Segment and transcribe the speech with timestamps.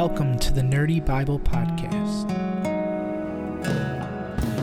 [0.00, 2.28] Welcome to the Nerdy Bible Podcast.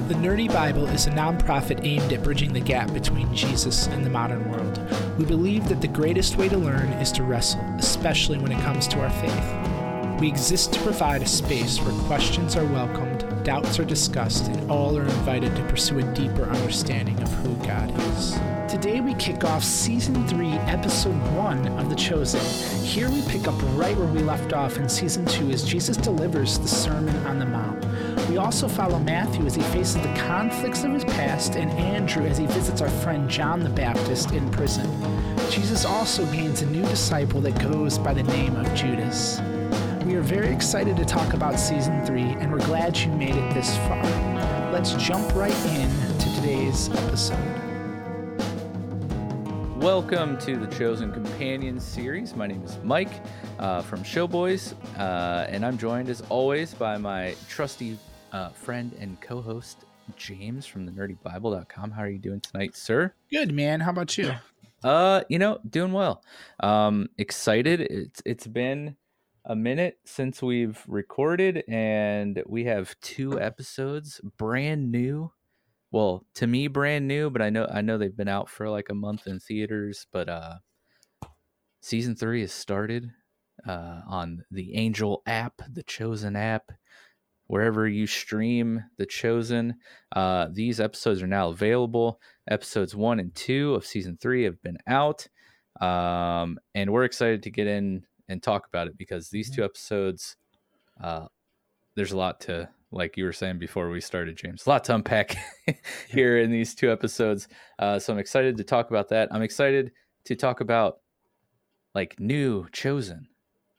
[0.07, 4.09] The Nerdy Bible is a nonprofit aimed at bridging the gap between Jesus and the
[4.09, 4.79] modern world.
[5.17, 8.87] We believe that the greatest way to learn is to wrestle, especially when it comes
[8.87, 10.21] to our faith.
[10.21, 14.97] We exist to provide a space where questions are welcomed, doubts are discussed, and all
[14.97, 18.33] are invited to pursue a deeper understanding of who God is.
[18.67, 22.41] Today we kick off season 3, episode 1 of The Chosen.
[22.83, 26.57] Here we pick up right where we left off in season 2 as Jesus delivers
[26.57, 27.85] the Sermon on the Mount.
[28.29, 32.39] We also follow Matthew as he faces the conflicts of his past and Andrew as
[32.39, 34.89] he visits our friend John the Baptist in prison.
[35.51, 39.39] Jesus also gains a new disciple that goes by the name of Judas.
[40.15, 43.53] We are very excited to talk about season 3 and we're glad you made it
[43.53, 44.01] this far.
[44.71, 47.37] Let's jump right in to today's episode.
[49.75, 52.33] Welcome to the Chosen Companions series.
[52.33, 53.11] My name is Mike
[53.59, 57.99] uh, from Showboys, uh, and I'm joined as always by my trusty
[58.31, 59.83] uh, friend and co host,
[60.15, 61.91] James from the nerdybible.com.
[61.91, 63.13] How are you doing tonight, sir?
[63.29, 63.81] Good, man.
[63.81, 64.31] How about you?
[64.81, 66.23] Uh, you know, doing well.
[66.61, 67.81] Um, excited.
[67.81, 68.95] It's it's been
[69.45, 75.31] a minute since we've recorded, and we have two episodes brand new.
[75.91, 78.89] Well to me brand new but i know i know they've been out for like
[78.89, 80.55] a month in theaters but uh
[81.79, 83.11] season three has started
[83.65, 86.71] uh on the angel app the chosen app.
[87.47, 89.75] Wherever you stream the chosen
[90.13, 92.19] uh these episodes are now available.
[92.49, 95.27] Episodes one and two of season three have been out.
[95.79, 100.37] Um and we're excited to get in and talk about it because these two episodes
[101.01, 101.25] uh
[101.95, 104.65] there's a lot to like you were saying before we started, James.
[104.65, 105.35] A lot to unpack
[106.09, 107.47] here in these two episodes.
[107.77, 109.29] Uh, so I'm excited to talk about that.
[109.31, 109.91] I'm excited
[110.25, 110.99] to talk about
[111.93, 113.27] like new chosen.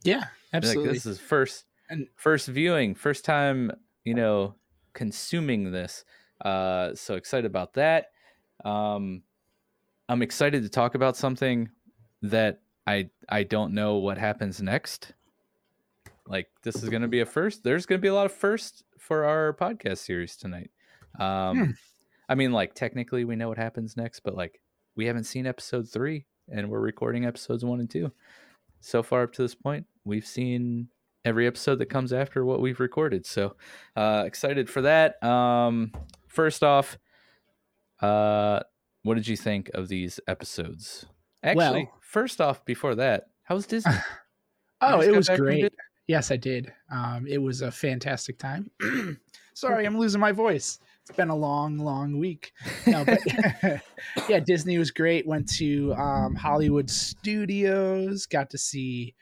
[0.05, 0.89] Yeah, absolutely.
[0.89, 3.73] Like, this is first and first viewing, first time,
[4.05, 4.55] you know,
[4.93, 6.05] consuming this.
[6.45, 8.07] Uh, so excited about that.
[8.65, 9.23] Um,
[10.09, 11.71] I'm excited to talk about something
[12.23, 15.13] that I I don't know what happens next.
[16.29, 17.63] Like this is going to be a first.
[17.63, 20.71] There's going to be a lot of first for our podcast series tonight.
[21.19, 21.71] Um, hmm.
[22.29, 24.61] I mean, like technically we know what happens next, but like
[24.97, 28.11] we haven't seen episode three, and we're recording episodes one and two.
[28.81, 30.89] So far up to this point, we've seen
[31.25, 33.27] every episode that comes after what we've recorded.
[33.27, 33.57] So
[33.97, 35.23] uh, excited for that.
[35.23, 35.93] Um,
[36.29, 36.99] first off,
[38.01, 38.61] uh,
[39.03, 41.07] what did you think of these episodes?
[41.43, 43.93] Actually, well, first off, before that, how was Disney?
[44.81, 45.71] oh, it was great.
[46.07, 46.73] Yes, I did.
[46.91, 48.71] Um, it was a fantastic time.
[49.55, 50.79] Sorry, I'm losing my voice.
[51.03, 52.53] It's been a long, long week.
[52.87, 53.19] No, but
[54.31, 55.27] yeah, Disney was great.
[55.27, 59.15] Went to um, Hollywood Studios, got to see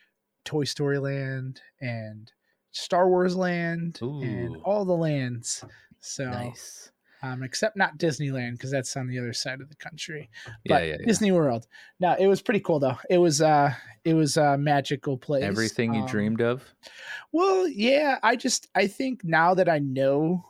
[0.44, 2.30] Toy Story Land and
[2.70, 4.22] Star Wars Land Ooh.
[4.22, 5.64] and all the lands.
[5.98, 6.92] So nice
[7.24, 10.28] um, except not Disneyland because that's on the other side of the country.
[10.66, 11.06] But yeah, yeah, yeah.
[11.06, 11.66] Disney World.
[11.98, 12.98] No, it was pretty cool though.
[13.08, 13.72] It was uh,
[14.04, 15.42] it was a magical place.
[15.42, 16.62] Everything you um, dreamed of.
[17.32, 18.18] Well, yeah.
[18.22, 20.44] I just I think now that I know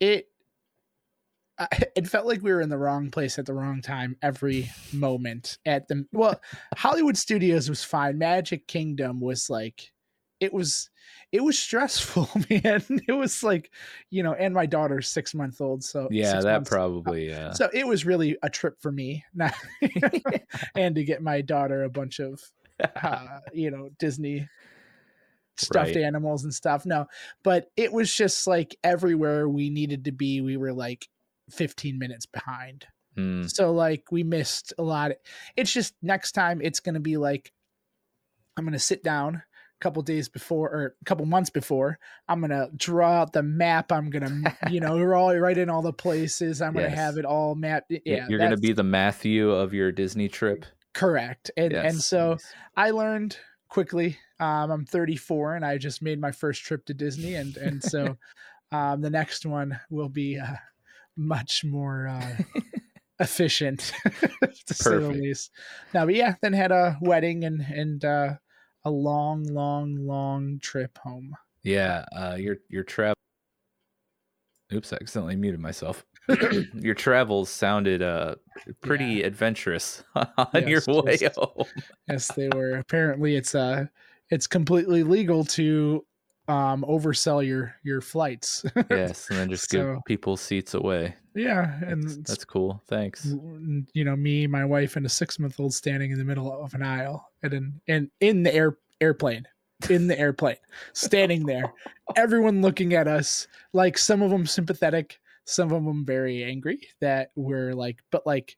[0.00, 0.28] it,
[1.94, 5.58] it felt like we were in the wrong place at the wrong time every moment.
[5.66, 6.40] At the well,
[6.76, 8.16] Hollywood Studios was fine.
[8.16, 9.92] Magic Kingdom was like,
[10.40, 10.90] it was
[11.32, 12.82] it was stressful, man.
[13.08, 13.70] It was like,
[14.10, 15.82] you know, and my daughter's six month old.
[15.82, 17.52] So yeah, that probably, yeah.
[17.52, 19.24] So it was really a trip for me
[20.74, 22.40] and to get my daughter a bunch of,
[23.02, 24.48] uh, you know, Disney
[25.56, 26.04] stuffed right.
[26.04, 26.86] animals and stuff.
[26.86, 27.06] No,
[27.42, 31.08] but it was just like everywhere we needed to be, we were like
[31.50, 32.86] 15 minutes behind.
[33.16, 33.50] Mm.
[33.50, 35.12] So like we missed a lot.
[35.56, 37.52] It's just next time it's going to be like,
[38.56, 39.42] I'm going to sit down
[39.80, 41.98] couple days before or a couple months before
[42.28, 43.92] i'm gonna draw out the map.
[43.92, 46.62] I'm gonna you know we're all in all the places.
[46.62, 47.92] I'm gonna have it all mapped.
[48.04, 50.64] Yeah you're gonna be the matthew of your disney trip?
[50.94, 51.50] Correct.
[51.56, 51.92] And yes.
[51.92, 52.52] and so nice.
[52.76, 53.38] i learned
[53.68, 54.18] quickly.
[54.38, 58.16] Um, i'm 34 and i just made my first trip to disney and and so
[58.72, 60.56] um, the next one will be uh,
[61.16, 62.36] much more uh,
[63.20, 64.74] efficient to Perfect.
[64.74, 65.50] say the least.
[65.94, 68.34] Now but yeah then had a wedding and and uh
[68.86, 71.36] a long, long, long trip home.
[71.62, 73.16] Yeah, uh, your your travel.
[74.72, 76.06] Oops, I accidentally muted myself.
[76.74, 78.36] your travels sounded uh
[78.80, 79.26] pretty yeah.
[79.26, 81.66] adventurous on yes, your way just, home.
[82.08, 82.78] yes, they were.
[82.78, 83.86] Apparently, it's uh
[84.30, 86.04] it's completely legal to
[86.48, 88.64] um oversell your your flights.
[88.90, 91.14] yes, and then just so, give people seats away.
[91.34, 92.82] Yeah, and that's, that's, cool.
[92.86, 93.26] Thanks.
[93.92, 96.74] You know, me, my wife, and a six month old standing in the middle of
[96.74, 99.46] an aisle, and in and in the air airplane.
[99.90, 100.56] in the airplane,
[100.94, 101.70] standing there,
[102.16, 107.30] everyone looking at us, like some of them sympathetic, some of them very angry that
[107.36, 108.56] we're like, but like,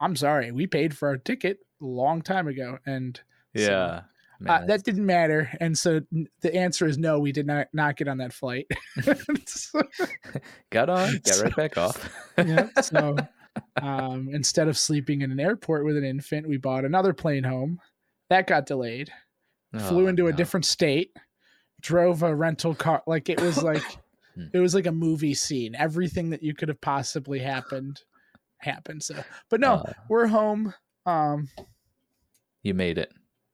[0.00, 3.20] I'm sorry, we paid for our ticket a long time ago, and
[3.54, 3.76] Yeah.
[3.76, 4.04] Man,
[4.46, 6.00] uh, that didn't matter, and so
[6.40, 7.18] the answer is no.
[7.18, 8.66] We did not not get on that flight.
[9.46, 9.82] So-
[10.70, 12.08] got on, got right back off.
[12.38, 13.16] yeah, so
[13.80, 17.78] um, instead of sleeping in an airport with an infant, we bought another plane home.
[18.30, 19.10] That got delayed.
[19.88, 21.16] Flew Oh, into a different state.
[21.80, 23.02] Drove a rental car.
[23.06, 23.82] Like it was like
[24.34, 24.46] Hmm.
[24.54, 25.74] it was like a movie scene.
[25.74, 28.00] Everything that you could have possibly happened
[28.56, 29.02] happened.
[29.02, 30.72] So, but no, Uh, we're home.
[31.04, 31.48] Um,
[32.62, 33.12] you made it.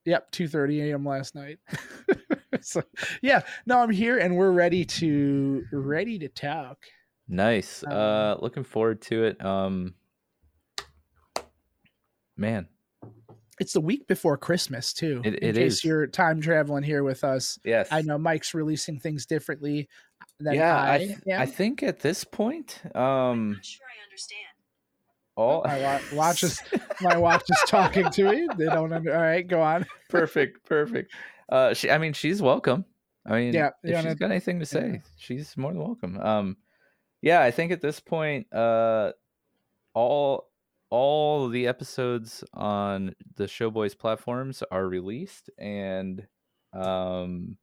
[0.08, 1.04] Yep, two thirty a.m.
[1.04, 1.58] last night.
[2.62, 2.82] so
[3.20, 6.78] yeah, no, I'm here and we're ready to ready to talk.
[7.28, 7.84] Nice.
[7.86, 9.44] Um, Uh, looking forward to it.
[9.44, 9.94] Um,
[12.38, 12.68] man,
[13.60, 15.20] It's the week before Christmas too.
[15.24, 15.84] It- in case is.
[15.84, 17.58] you're time traveling here with us.
[17.64, 17.88] yes.
[17.90, 19.88] I know Mike's releasing things differently
[20.40, 21.40] than Yeah, I, I, am.
[21.42, 24.40] I think at this point, um, not sure I understand.
[25.38, 26.60] All my wa- watch is
[27.00, 28.48] my watch is talking to me.
[28.56, 28.92] They don't.
[28.92, 29.86] Under, all right, go on.
[30.10, 31.12] perfect, perfect.
[31.48, 32.84] Uh, she, I mean, she's welcome.
[33.26, 34.98] I mean, Yeah, if she's wanna- got anything to say, yeah.
[35.16, 36.18] she's more than welcome.
[36.18, 36.56] Um,
[37.22, 39.12] yeah, I think at this point, uh,
[39.94, 40.48] all
[40.90, 46.26] all the episodes on the Showboys platforms are released, and
[46.72, 47.56] um,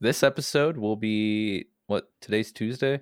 [0.00, 3.00] this episode will be what today's Tuesday.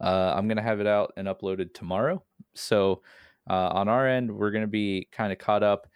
[0.00, 2.22] Uh, I'm gonna have it out and uploaded tomorrow.
[2.54, 3.02] So
[3.48, 5.86] uh, on our end, we're gonna be kind of caught up.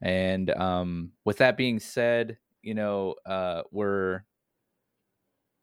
[0.00, 4.24] And um, with that being said, you know, uh, we're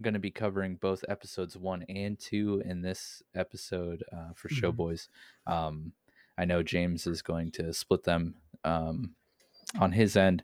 [0.01, 4.61] going to be covering both episodes one and two in this episode uh, for Mhm.
[4.61, 5.07] Showboys.
[5.45, 5.93] Um,
[6.39, 9.15] I know James is going to split them um,
[9.79, 10.43] on his end.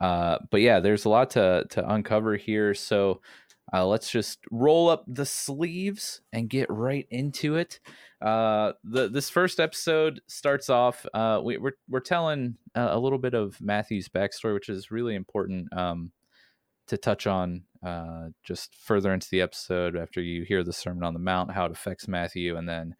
[0.00, 2.72] Uh, but yeah, there's a lot to, to uncover here.
[2.72, 3.20] So
[3.72, 7.80] uh, let's just roll up the sleeves and get right into it.
[8.22, 11.04] Uh, the this first episode starts off.
[11.12, 15.72] Uh, we, we're we're telling a little bit of Matthew's backstory, which is really important
[15.76, 16.12] um,
[16.86, 17.64] to touch on.
[17.84, 21.66] Uh, just further into the episode after you hear the Sermon on the Mount, how
[21.66, 22.94] it affects Matthew, and then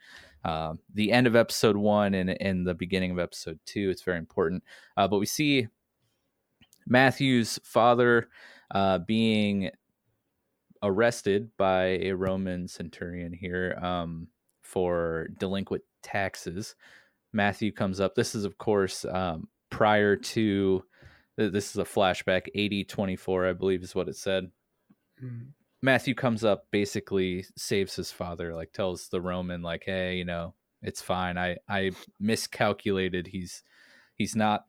[0.45, 3.89] uh, the end of episode one and and the beginning of episode two.
[3.89, 4.65] It's very important.
[4.97, 5.69] Uh, but we see
[6.89, 8.29] Matthew's father
[9.07, 9.71] being
[10.87, 14.29] arrested by a Roman centurion here um,
[14.62, 16.75] for delinquent taxes.
[17.33, 18.15] Matthew comes up.
[18.15, 20.83] This is, of course, um, prior to
[21.37, 24.50] this is a flashback 80 24, I believe is what it said.
[25.23, 25.49] Mm,
[25.83, 30.55] Matthew comes up, basically saves his father, like tells the Roman, like, hey, you know,
[30.83, 31.37] it's fine.
[31.37, 33.27] I, I miscalculated.
[33.27, 33.62] He's
[34.15, 34.65] he's not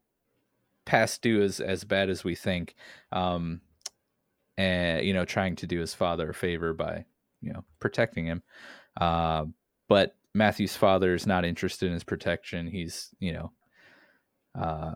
[0.86, 2.76] past due as, as bad as we think.
[3.12, 3.62] Um,
[4.58, 7.06] and you know, trying to do his father a favor by,
[7.42, 8.44] you know, protecting him.
[9.00, 9.46] Uh,
[9.88, 12.68] but Matthew's father is not interested in his protection.
[12.68, 13.52] He's, you know,
[14.60, 14.94] uh,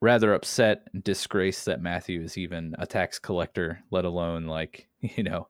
[0.00, 5.22] rather upset and disgraced that Matthew is even a tax collector, let alone like, you
[5.22, 5.48] know,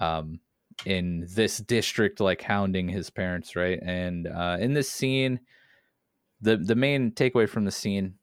[0.00, 0.40] um,
[0.84, 3.80] in this district, like hounding his parents, right?
[3.82, 5.40] And uh, in this scene,
[6.40, 8.14] the the main takeaway from the scene,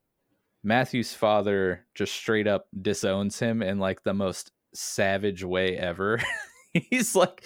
[0.63, 6.19] Matthew's father just straight up disowns him in like the most savage way ever.
[6.73, 7.43] he's like,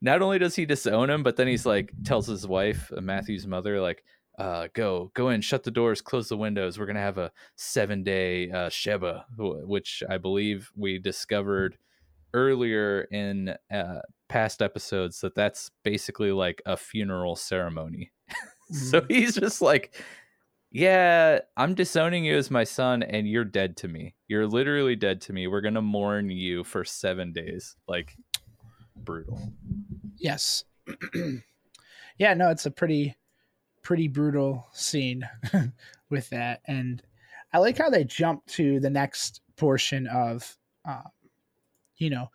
[0.00, 3.46] not only does he disown him, but then he's like tells his wife, uh, Matthew's
[3.46, 4.04] mother, like,
[4.38, 6.78] uh, go go in, shut the doors, close the windows.
[6.78, 11.78] We're gonna have a seven day uh, shiva, which I believe we discovered
[12.34, 18.12] earlier in uh, past episodes that that's basically like a funeral ceremony.
[18.70, 19.10] so mm.
[19.10, 19.94] he's just like,
[20.76, 24.14] yeah, I'm disowning you as my son, and you're dead to me.
[24.28, 25.46] You're literally dead to me.
[25.46, 27.76] We're gonna mourn you for seven days.
[27.88, 28.14] Like
[28.94, 29.40] brutal.
[30.18, 30.64] Yes.
[32.18, 33.16] yeah, no, it's a pretty
[33.80, 35.26] pretty brutal scene
[36.10, 36.60] with that.
[36.66, 37.02] And
[37.54, 41.04] I like how they jump to the next portion of um,
[41.96, 42.30] you know,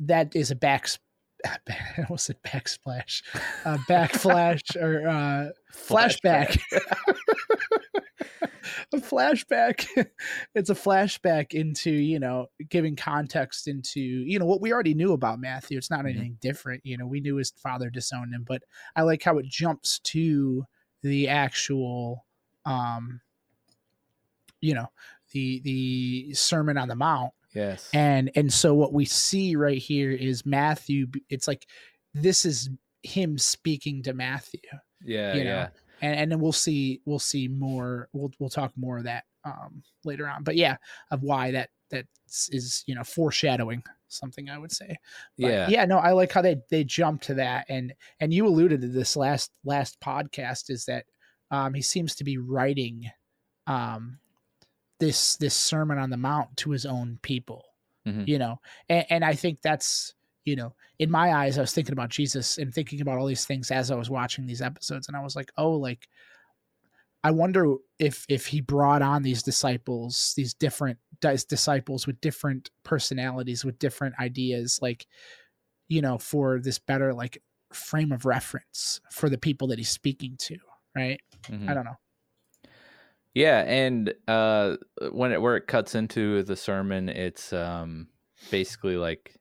[0.00, 0.90] that is a back
[1.46, 1.58] I
[2.08, 3.22] almost said backsplash,
[3.64, 6.58] uh, backflash or uh, flashback.
[8.92, 9.86] a flashback.
[10.54, 15.12] it's a flashback into you know giving context into you know what we already knew
[15.12, 15.78] about Matthew.
[15.78, 16.10] It's not Mhm.
[16.10, 16.84] anything different.
[16.84, 18.62] You know, we knew his father disowned him, but
[18.96, 20.64] I like how it jumps to
[21.02, 22.26] the actual,
[22.64, 23.20] um,
[24.60, 24.88] you know,
[25.32, 27.88] the the Sermon on the Mount Yes.
[27.92, 31.66] and and so what we see right here is matthew it's like
[32.14, 32.70] this is
[33.02, 34.60] him speaking to matthew
[35.04, 35.34] yeah.
[35.34, 35.68] you know, yeah.
[36.02, 39.82] and and then we'll see we'll see more we'll we'll talk more of that um
[40.04, 40.76] later on but yeah
[41.10, 42.06] of why that that
[42.50, 44.96] is you know foreshadowing something I would say.
[45.38, 45.68] But yeah.
[45.68, 48.88] yeah, no, I like how they they jump to that, and and you alluded to
[48.88, 51.04] this last last podcast is that
[51.50, 53.10] um, he seems to be writing
[53.66, 54.18] um,
[55.00, 57.64] this this Sermon on the Mount to his own people,
[58.06, 58.26] Mhm.
[58.28, 60.14] you know, and, and I think that's
[60.44, 63.44] you know in my eyes I was thinking about Jesus and thinking about all these
[63.46, 66.08] things as I was watching these episodes, and I was like, oh, like
[67.24, 73.64] I wonder if if he brought on these disciples, these different disciples with different personalities,
[73.64, 75.06] with different ideas, like
[75.88, 80.36] you know, for this better like frame of reference for the people that he's speaking
[80.38, 80.56] to,
[80.94, 81.20] right?
[81.44, 81.68] Mhm.
[81.68, 81.96] I don't know.
[83.38, 84.78] Yeah, and uh
[85.12, 88.08] when it where it cuts into the sermon, it's um
[88.50, 89.36] basically like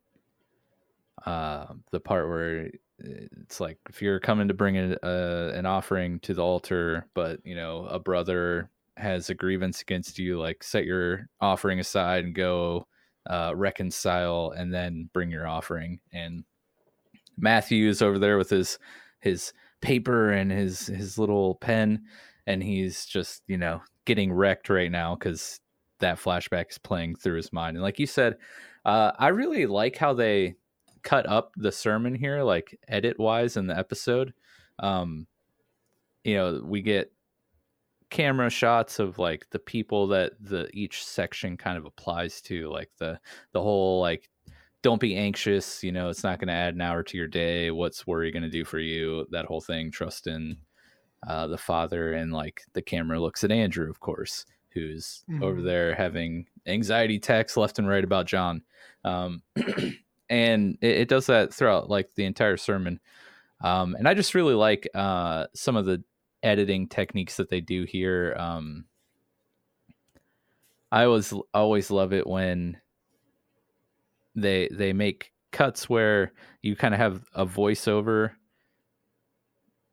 [1.26, 6.20] uh the part where it's like if you're coming to bring a, uh, an offering
[6.20, 10.86] to the altar, but you know a brother has a grievance against you, like set
[10.86, 12.86] your offering aside and go
[13.28, 16.00] uh, reconcile, and then bring your offering.
[16.14, 16.44] And
[17.36, 18.78] Matthew is over there with his
[19.22, 22.04] his paper and his his little pen,
[22.48, 25.60] and he's just you know getting wrecked right now because
[26.00, 27.76] that flashback is playing through his mind.
[27.76, 28.38] And like you said,
[28.86, 30.56] uh, I really like how they
[31.04, 34.34] cut up the sermon here, like edit wise in the episode.
[34.80, 35.28] Um,
[36.24, 37.12] you know, we get
[38.10, 42.92] camera shots of like the people that the each section kind of applies to, like
[42.98, 43.20] the
[43.54, 44.30] the whole like
[44.84, 47.72] don't be anxious, you know, it's not going to add an hour to your day.
[47.72, 49.26] What's worry going to do for you?
[49.32, 49.92] That whole thing.
[49.92, 50.58] Trust in
[51.26, 55.64] uh, the father, and like the camera looks at Andrew, of course, who's over Mhm.
[55.64, 58.64] there having anxiety texts left and right about John.
[59.04, 59.42] Um,
[60.30, 63.00] and it, it does that throughout like the entire sermon.
[63.62, 66.04] Um, and I just really like uh, some of the
[66.44, 68.36] editing techniques that they do here.
[68.38, 68.86] Um,
[70.92, 72.80] I always always love it when
[74.36, 78.34] they they make cuts where you kind of have a voiceover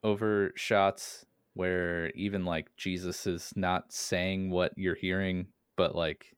[0.05, 6.35] over shots where even like Jesus is not saying what you're hearing, but like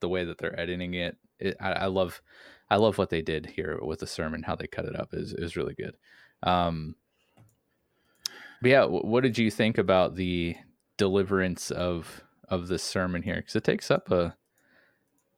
[0.00, 2.22] the way that they're editing it, it I, I love
[2.70, 4.44] I love what they did here with the sermon.
[4.44, 5.96] How they cut it up is is really good.
[6.42, 6.94] Um,
[8.62, 10.56] but yeah, wh- what did you think about the
[10.96, 13.36] deliverance of of this sermon here?
[13.36, 14.36] Because it takes up a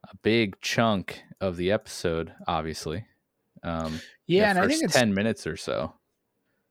[0.04, 3.06] a big chunk of the episode, obviously.
[3.62, 5.94] Um, Yeah, the and I think it's ten minutes or so.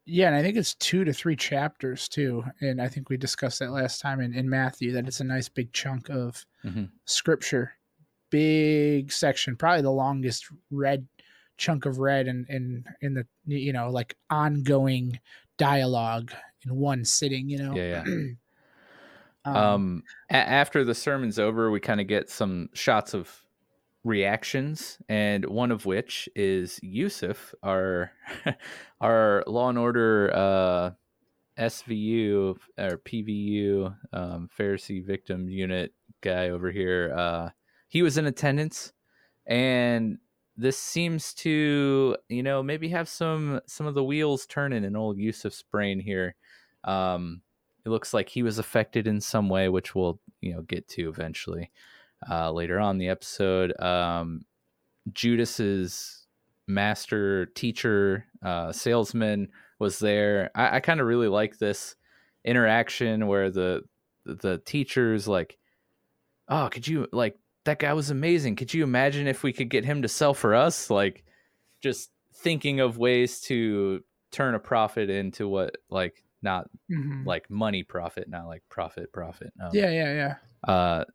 [0.10, 2.44] Yeah, and I think it's two to three chapters too.
[2.62, 5.50] And I think we discussed that last time in, in Matthew that it's a nice
[5.50, 6.90] big chunk of Mhm.
[7.06, 7.74] scripture,
[8.30, 11.08] big section, probably the longest read
[11.58, 15.20] chunk of read in in in the you know like ongoing
[15.58, 16.32] dialogue
[16.66, 17.50] in one sitting.
[17.50, 17.76] You know.
[17.76, 18.14] Yeah, yeah.
[19.46, 23.44] um, Um, a- after the sermon's over, we kind of get some shots of
[24.04, 28.12] reactions, and one of which is Yusuf, our
[29.02, 30.92] our Law and Order uh,
[31.60, 37.14] SVU or PVU um, Pharisee Victim Unit guy over here.
[37.16, 37.50] Uh,
[37.88, 38.94] he was in attendance,
[39.46, 40.18] and
[40.56, 45.18] this seems to you know maybe have some some of the wheels turning in old
[45.18, 46.36] Yusuf's brain here.
[46.84, 47.42] Um,
[47.86, 51.10] it looks like he was affected in some way, which we'll you know get to
[51.10, 51.72] eventually
[52.30, 53.80] uh, later on in the episode.
[53.80, 54.46] Um,
[55.12, 56.26] Judas's
[56.68, 59.50] master teacher uh, salesman
[59.80, 60.52] was there.
[60.56, 61.96] I, I kind of really like this
[62.46, 63.84] interaction where the
[64.26, 65.58] the teachers like,
[66.48, 68.56] oh, could you like that guy was amazing.
[68.56, 70.90] Could you imagine if we could get him to sell for us?
[70.90, 71.24] Like,
[71.82, 77.26] just thinking of ways to turn a profit into what like not mhm.
[77.26, 79.52] like money profit, not like profit profit.
[79.62, 80.72] Um, yeah, yeah, yeah.
[80.72, 81.06] Uh,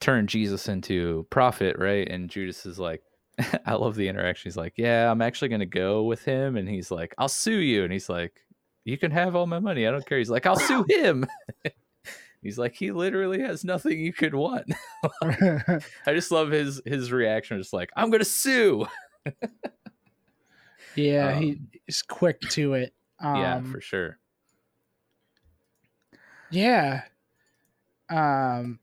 [0.00, 2.08] turn Jesus into prophet, right?
[2.08, 3.02] And Judas is like,
[3.66, 4.48] I love the interaction.
[4.48, 7.84] He's like, Yeah, I'm actually gonna go with him, and he's like, I'll sue you,
[7.84, 8.44] and he's like,
[8.84, 9.86] You can have all my money.
[9.86, 10.18] I don't care.
[10.18, 11.26] He's like, I'll sue him.
[12.42, 14.72] he's like, He literally has nothing you could want.
[15.22, 17.58] I just love his his reaction.
[17.58, 18.86] Just like, I'm gonna sue.
[20.96, 22.92] yeah, Um, he is quick to it.
[23.20, 24.18] Um, yeah, for sure.
[26.50, 27.02] Yeah.
[28.08, 28.80] Um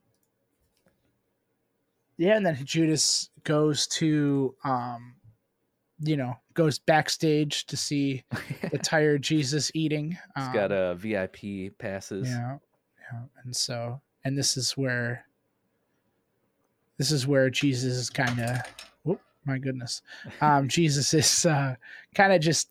[2.18, 5.16] Yeah, and then Judas goes to um
[6.02, 8.24] you know, goes backstage to see
[8.72, 10.18] the tired Jesus eating.
[10.36, 12.28] He's got um, a VIP passes.
[12.28, 12.58] Yeah.
[13.12, 13.22] Yeah.
[13.44, 15.26] And so and this is where
[16.98, 18.58] this is where Jesus is kind of
[19.08, 20.02] oh my goodness.
[20.42, 21.76] Um Jesus is uh
[22.14, 22.70] kind of just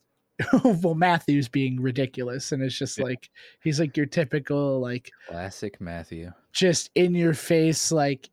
[0.83, 3.31] well Matthew's being ridiculous and it's just like
[3.63, 6.33] he's like your typical like Classic Matthew.
[6.53, 8.29] just in your face like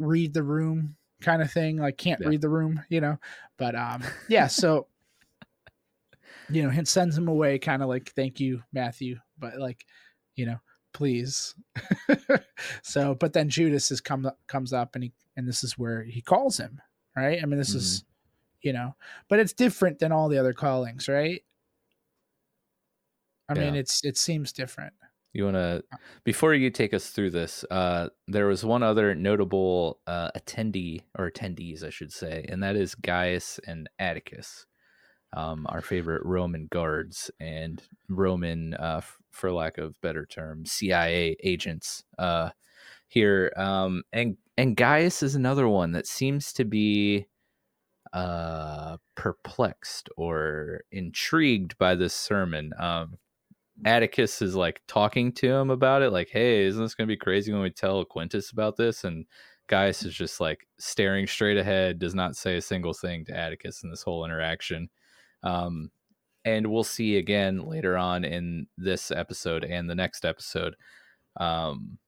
[0.00, 2.28] read the room kind of thing, like can't Yeah.
[2.28, 3.18] read the room, you know.
[3.56, 4.88] But um, yeah, so
[6.48, 9.84] you know, he sends him away, kind of like thank you, Matthew, but like,
[10.34, 10.60] you know,
[10.92, 11.54] please.
[12.82, 16.20] so, but then Judas is come comes up, and he and this is where he
[16.20, 16.80] calls him,
[17.16, 17.40] right?
[17.42, 18.04] I mean, this is
[18.62, 18.94] you know,
[19.28, 21.42] but it's different than all the other callings, right?
[23.48, 24.92] I mean, it's it seems different.
[25.32, 25.84] You want to,
[26.24, 31.30] before you take us through this, uh, there was one other notable uh, attendee or
[31.30, 34.66] attendees, I should say, and that is Gaius and Atticus,
[35.32, 41.36] um, our favorite Roman guards and Roman, uh, f- for lack of better term, CIA
[41.44, 42.50] agents uh,
[43.06, 43.52] here.
[43.56, 47.28] Um, and and Gaius is another one that seems to be
[48.12, 52.72] uh, perplexed or intrigued by this sermon.
[52.78, 53.18] Um,
[53.84, 57.16] Atticus is like talking to him about it, like, "Hey, isn't this going to be
[57.16, 59.26] crazy when we tell Quintus about this?" And
[59.68, 63.82] Gaius is just like staring straight ahead, does not say a single thing to Atticus
[63.82, 64.90] in this whole interaction.
[65.42, 65.90] Um,
[66.44, 70.74] and we'll see again later on in this episode and the next episode
[71.38, 71.98] um,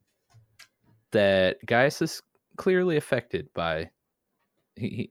[1.13, 2.23] that Gaius is
[2.57, 3.91] clearly affected by
[4.77, 5.11] he, he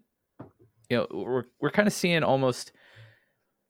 [0.89, 2.73] you know we're we're kind of seeing almost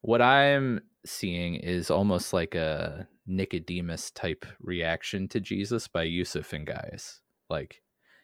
[0.02, 6.66] what I'm seeing is almost like a Nicodemus type reaction to Jesus by Yusuf and
[6.66, 7.22] Gaius.
[7.50, 7.82] Like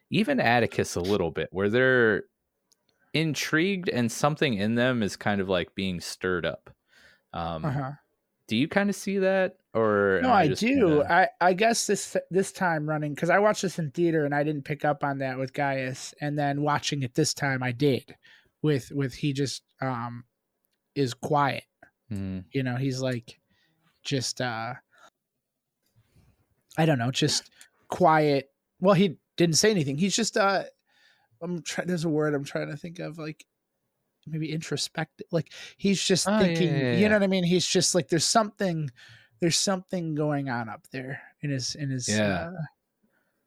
[0.10, 2.24] even Atticus a little bit, where they're
[3.14, 6.70] intrigued and something in them is kind of like being stirred up.
[7.34, 7.92] Um, Uh-huh.
[8.48, 10.56] Do you kind of see that, or No, am I do.
[10.56, 14.34] kinda- I I guess this this time running because I watched this in theater and
[14.34, 17.74] I didn't pick up on that with Gaius, and then watching it this time I
[17.74, 18.16] did,
[18.62, 20.24] with with he just um
[20.96, 21.66] is quiet.
[22.12, 23.40] Mm, You know, he's like
[24.04, 24.74] just uh
[26.78, 27.50] I don't know, just
[27.90, 28.52] quiet.
[28.80, 29.98] Well, he didn't say anything.
[29.98, 30.64] He's just uh
[31.42, 33.46] I'm trying there's a word I'm trying to think of like
[34.26, 35.28] maybe introspective.
[35.32, 37.44] Like he's just Oh, yeah, thinking, yeah, you know what I mean?
[37.44, 38.90] He's just like there's something
[39.40, 42.50] there's something going on up there in his in his Yeah.
[42.50, 42.62] uh,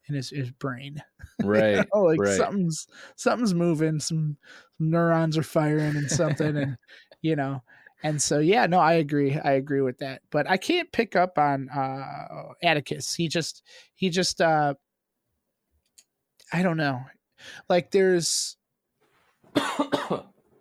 [0.09, 1.03] in his his brain.
[1.45, 1.87] right.
[1.93, 2.37] Oh, like right.
[2.37, 4.37] something's something's moving, some,
[4.79, 6.79] some neurons are firing and something and
[7.23, 7.63] you know.
[8.03, 9.39] And so yeah, no, I agree.
[9.39, 10.23] I agree with that.
[10.31, 13.15] But I can't pick up on uh Atticus.
[13.15, 13.63] He just
[13.95, 14.75] he just uh
[16.53, 17.03] I don't know.
[17.69, 18.57] Like there's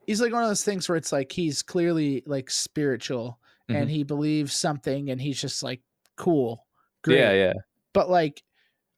[0.06, 3.82] he's like one of those things where it's like he's clearly like spiritual Mhm.
[3.82, 5.82] and he believes something and he's just like
[6.15, 6.65] cool.
[7.04, 7.54] Great yeah, yeah.
[7.93, 8.43] but like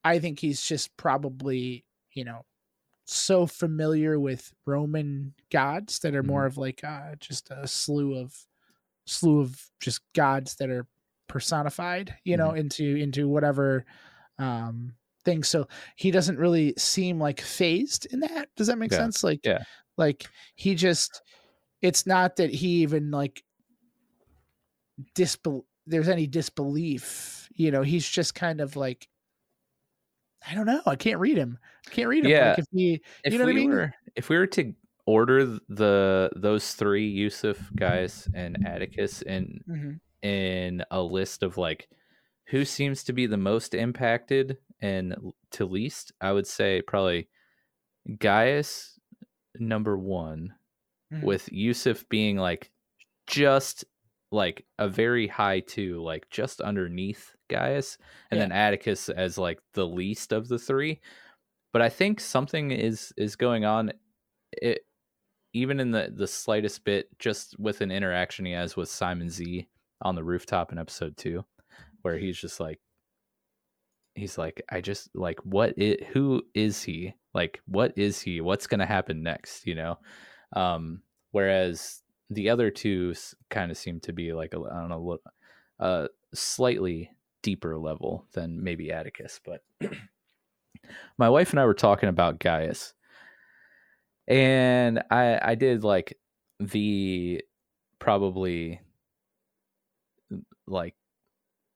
[0.02, 2.44] i think he's just probably you know
[3.04, 8.46] so familiar with roman gods that are more of like uh just a slew of
[9.06, 10.86] slew of just gods that are
[11.28, 13.84] personified you know into into whatever
[14.38, 15.42] um thing.
[15.44, 18.50] So he doesn't really seem like phased in that.
[18.56, 18.94] Does that make Yeah.
[18.94, 19.24] sense?
[19.24, 19.64] Like Yeah.
[19.96, 21.22] like he just
[21.82, 23.44] it's not that he even like
[25.14, 29.08] disbel there's any disbelief you know he's just kind of like
[30.48, 32.50] i don't know i can't read him I can't read him Yeah.
[32.50, 33.70] like if he if You know what I we mean?
[33.70, 34.72] were if we were to
[35.04, 40.00] order the those three Yusuf Gaius and Atticus in Mhm.
[40.22, 41.88] in a list of like
[42.46, 45.16] who seems to be the most impacted and
[45.50, 47.28] to least, I would say probably
[48.18, 48.98] Gaius
[49.58, 50.54] number one,
[51.12, 51.22] Mhm.
[51.24, 52.70] with Yusuf being like
[53.26, 53.84] just
[54.30, 57.98] like a very high two, like just underneath Gaius,
[58.30, 58.44] and Yeah.
[58.44, 61.00] then Atticus as like the least of the three.
[61.72, 63.92] But I think something is is going on.
[64.52, 64.86] It
[65.54, 69.68] even in the the slightest bit, just with an interaction he has with Simon Z
[70.02, 71.44] on the rooftop in episode two,
[72.02, 72.80] where he's just like,
[74.14, 77.14] he's like, I just like, what it, who is he?
[77.34, 78.40] Like, what is he?
[78.40, 79.66] What's gonna happen next?
[79.66, 79.98] You know.
[80.54, 83.14] Um, whereas the other two
[83.50, 85.18] kind of seem to be like a, I don't know,
[85.78, 87.10] a slightly
[87.42, 89.62] deeper level than maybe Atticus, but.
[91.18, 92.94] my wife and I were talking about Gaius,
[94.26, 96.18] and I I did like
[96.60, 97.42] the
[97.98, 98.80] probably
[100.66, 100.94] like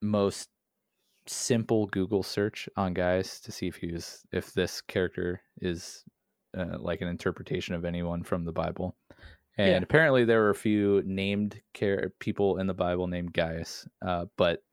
[0.01, 0.49] most
[1.27, 6.03] simple Google search on Gaius to see if he was if this character is
[6.57, 8.95] uh, like an interpretation of anyone from the Bible.
[9.57, 9.79] And Yeah.
[9.83, 14.63] apparently there were a few named care people in the Bible named Gaius, uh, but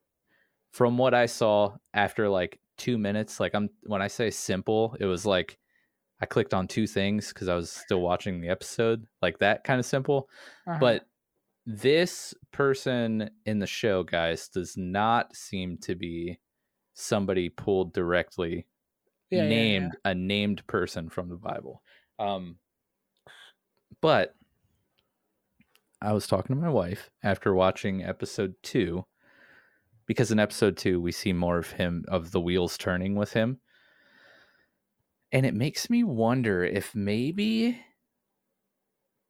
[0.74, 5.06] from what I saw after like two minutes, like I'm when I say simple, it
[5.06, 5.56] was like
[6.20, 9.78] I clicked on two things because I was still watching the episode, like that kind
[9.78, 10.28] of simple.
[10.66, 10.78] Uh-huh.
[10.80, 11.06] But
[11.64, 16.40] this person in the show, Gaius, does not seem to be
[16.94, 18.66] somebody pulled directly
[19.30, 21.82] Yeah, yeah, named a named person from the Bible.
[22.18, 22.56] Um,
[24.00, 24.34] but
[26.02, 29.04] I was talking to my wife after watching episode two,
[30.06, 33.60] because in episode two we see more of him of the wheels turning with him,
[35.32, 37.80] and it makes me wonder if maybe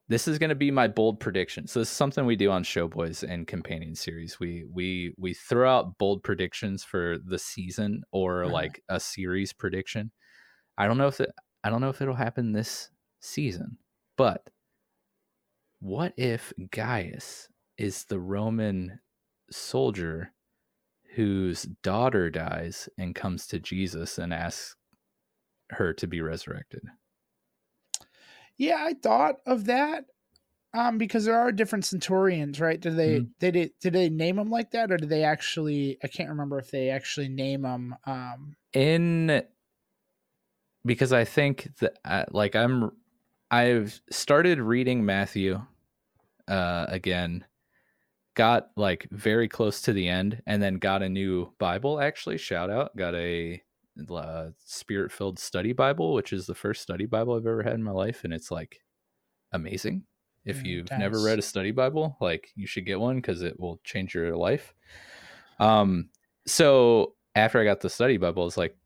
[0.08, 1.66] this is going to be my bold prediction.
[1.66, 4.38] So this is something we do on Showboys and Companion series.
[4.38, 8.52] We we we throw out bold predictions for the season or Uh-huh.
[8.52, 10.10] like a series prediction.
[10.76, 11.30] I don't know if it,
[11.62, 13.78] I don't know if it'll happen this season,
[14.18, 14.50] but
[15.80, 19.00] what if Gaius is the Roman
[19.50, 20.32] soldier
[21.14, 24.76] whose daughter dies and comes to Jesus and asks
[25.70, 26.82] her to be resurrected?
[28.56, 30.06] Yeah, I thought of that.
[30.74, 32.80] Um, because there are different centurions, right?
[32.80, 33.34] Did they Mhm.
[33.40, 35.98] did it did they name them like that, or did they actually?
[36.02, 37.96] I can't remember if they actually name them.
[38.06, 39.44] Um, in
[40.84, 42.90] because I think that uh, like I'm
[43.50, 45.60] I've started reading Matthew
[46.48, 47.44] uh again
[48.34, 52.70] got like very close to the end and then got a new Bible actually shout
[52.70, 53.62] out got a
[54.10, 57.82] uh, spirit filled study Bible which is the first study Bible I've ever had in
[57.82, 58.80] my life and it's like
[59.52, 60.04] amazing.
[60.44, 63.58] If Mm, you've never read a study Bible like you should get one cuz it
[63.60, 64.74] will change your life.
[65.58, 66.10] Um
[66.46, 68.76] so after I got the study Bible I was like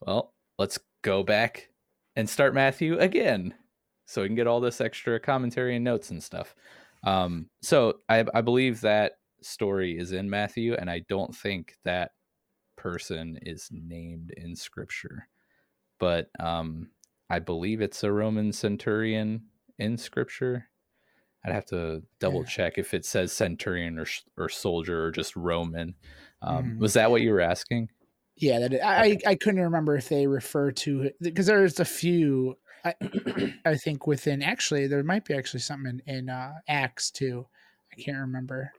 [0.00, 1.70] well, let's go back
[2.16, 3.54] and start Matthew again
[4.06, 6.54] so we can get all this extra commentary and notes and stuff.
[7.04, 12.12] Um, so I, I believe that story is in Matthew, and I don't think that
[12.76, 15.28] person is named in scripture,
[15.98, 16.92] but um,
[17.30, 20.68] I believe it's a Roman centurion in scripture.
[21.44, 24.06] I'd have to double check if it says centurion or,
[24.36, 25.96] or soldier or just Roman.
[26.42, 26.78] Um, Mhm.
[26.78, 27.90] Was that what you were asking?
[28.36, 29.18] yeah, that I Okay.
[29.26, 32.56] I, I couldn't remember if they refer to because there's a few.
[32.84, 32.94] I,
[33.64, 37.46] I think within actually there might be actually something in, in uh, Acts too.
[37.92, 38.72] I can't remember.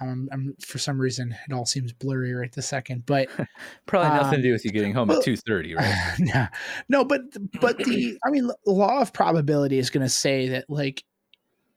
[0.00, 3.28] Um, I'm, for some reason it all seems blurry right the second, but
[3.86, 6.14] Probably nothing Um, to do with you getting home well- at two thirty, right?
[6.18, 6.46] no,
[6.88, 7.20] no, but
[7.60, 11.04] but the I mean, the law of probability is going to say that like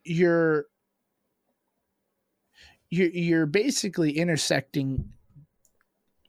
[0.04, 0.65] you're
[2.89, 5.12] you're you're basically intersecting,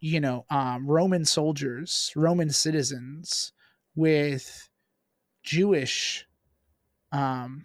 [0.01, 3.53] you know, um, Roman soldiers, Roman citizens
[3.95, 4.69] with
[5.47, 6.27] Jewish,
[7.13, 7.65] um,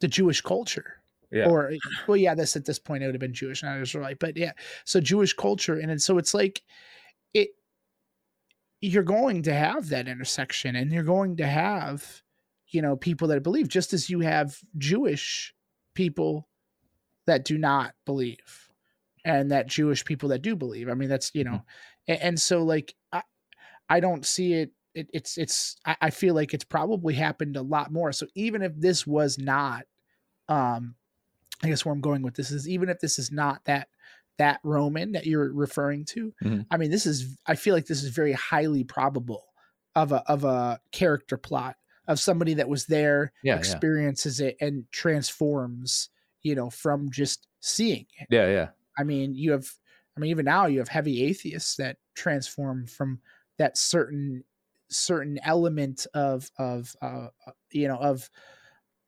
[0.00, 0.94] the Jewish culture.
[1.30, 1.50] Yeah.
[1.50, 1.72] or
[2.06, 4.52] well yeah this at this point it would have been jewish not israelite but yeah.
[4.86, 6.62] So jewish culture and it, so it's like
[7.34, 7.50] it
[8.80, 12.22] you're going to have that intersection and you're going to have
[12.68, 15.54] you know people that believe just as you have jewish
[15.92, 16.48] people
[17.26, 18.70] that do not believe
[19.22, 20.88] and that jewish people that do believe.
[20.88, 21.60] I mean that's you know
[22.06, 23.22] and, and so like i
[23.90, 27.62] i don't see it it, it's it's I, I feel like it's probably happened a
[27.62, 29.84] lot more so even if this was not
[30.48, 30.94] um
[31.62, 33.88] i guess where i'm going with this is even if this is not that
[34.38, 36.66] that roman that you're referring to Mhm.
[36.70, 39.44] i mean this is i feel like this is very highly probable
[39.94, 43.58] of a of a character plot of somebody that was there Yeah, yeah.
[43.58, 46.10] experiences it and transforms
[46.42, 48.70] you know from just seeing it Yeah, yeah.
[48.96, 49.68] I mean, you have,
[50.16, 53.20] I mean, even now you have heavy atheists that transform from
[53.56, 54.44] that certain
[54.90, 58.28] certain element of of uh, uh, you know of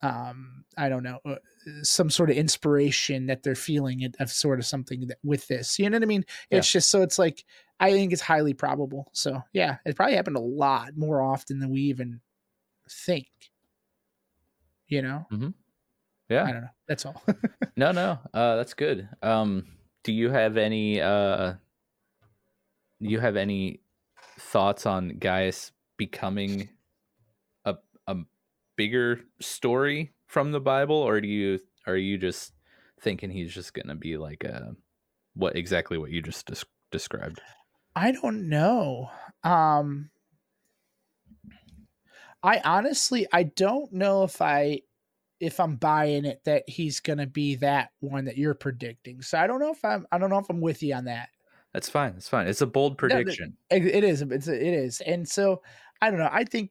[0.03, 1.37] um I don't know uh,
[1.83, 5.79] some sort of inspiration that they're feeling of sort of something that with this.
[5.79, 6.25] You know what I mean?
[6.51, 7.45] It's just so it's like
[7.81, 9.11] I think it's highly probable.
[9.13, 12.21] So yeah, it probably happened a lot more often than we even
[12.89, 13.29] think.
[14.89, 15.27] You know?
[16.29, 16.45] Yeah.
[16.45, 16.69] I don't know.
[16.89, 17.23] That's all.
[17.77, 18.19] No, no.
[18.35, 19.09] Uh that's good.
[19.23, 19.67] Um
[20.03, 21.55] do you have any uh
[23.01, 23.81] do you have any
[24.41, 26.69] thoughts on Gaius becoming
[27.65, 27.77] a
[28.07, 28.17] a
[28.77, 32.53] bigger story from the Bible or do you are you just
[33.01, 34.75] thinking he's just to be like a
[35.35, 37.41] what exactly what you just des- described?
[37.95, 39.11] I don't know.
[39.45, 40.11] Um
[42.43, 44.81] I honestly I don't know if I
[45.41, 49.23] if I'm buying it that he's to be that one that you're predicting.
[49.23, 51.29] So I don't know if I'm I don't know if I'm with you on that.
[51.73, 52.15] That's fine.
[52.15, 52.49] That's fine.
[52.49, 53.57] It's a bold prediction.
[53.71, 55.01] It, it is it's it is.
[55.01, 55.63] And so
[56.03, 56.29] I don't know.
[56.31, 56.71] I think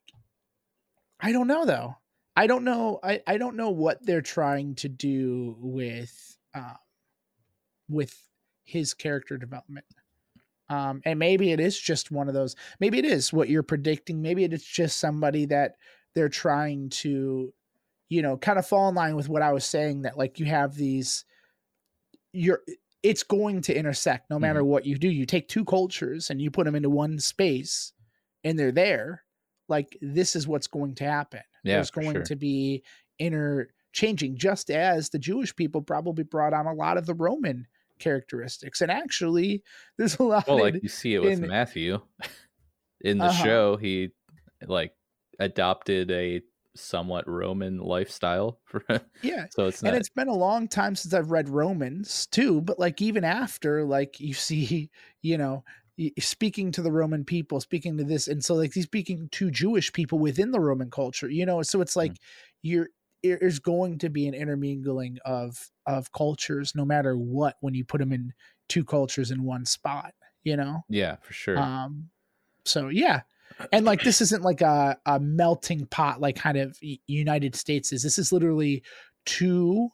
[1.20, 1.96] I don't know though.
[2.36, 6.78] I don't know I I don't know what they're trying to do with um
[7.90, 8.16] with
[8.64, 9.86] his character development.
[10.70, 12.56] Um, and maybe it is just one of those.
[12.80, 14.22] Maybe it is what you're predicting.
[14.22, 15.78] Maybe it is just somebody that
[16.14, 17.52] they're trying to,
[18.10, 20.04] you know, kind of fall in line with what I was saying.
[20.04, 21.26] That like you have these,
[22.32, 22.62] you're
[23.04, 25.08] it's going to intersect no matter what you do.
[25.10, 27.94] You take two cultures and you put them into one space
[28.44, 29.24] and they're there.
[29.70, 31.42] Like this is what's going to happen.
[31.64, 32.24] Yeah, There's going sure.
[32.24, 32.84] to be
[33.20, 37.68] interchanging, just as the Jewish people probably brought on a lot of the Roman
[38.00, 38.82] characteristics.
[38.82, 39.64] And actually,
[39.98, 40.48] there's a lot.
[40.48, 42.00] Well, like you see it with in- Matthew
[43.02, 43.44] in the Uh-huh.
[43.44, 44.10] show, he
[44.66, 44.94] like
[45.40, 46.42] adopted a
[46.80, 48.60] somewhat Roman lifestyle
[49.22, 52.62] yeah, so it's not and it's been a long time since I've read Romans too.
[52.62, 54.89] But like even after, like you see,
[55.22, 55.63] you know,
[56.20, 59.92] speaking to the Roman people, speaking to this, and so like he's speaking to Jewish
[59.92, 61.62] people within the Roman culture, you know.
[61.62, 62.13] So it's like
[62.62, 62.88] you're
[63.24, 68.00] there's going to be an intermingling of of cultures, no matter what, when you put
[68.00, 68.34] them in
[68.68, 70.13] two cultures in one spot,
[70.44, 70.84] you know.
[70.89, 71.58] yeah, for sure.
[71.58, 72.10] Um,
[72.65, 73.22] so yeah,
[73.72, 78.04] and like this isn't like a, a melting pot like kind of United States is.
[78.04, 78.84] This is literally
[79.26, 79.89] two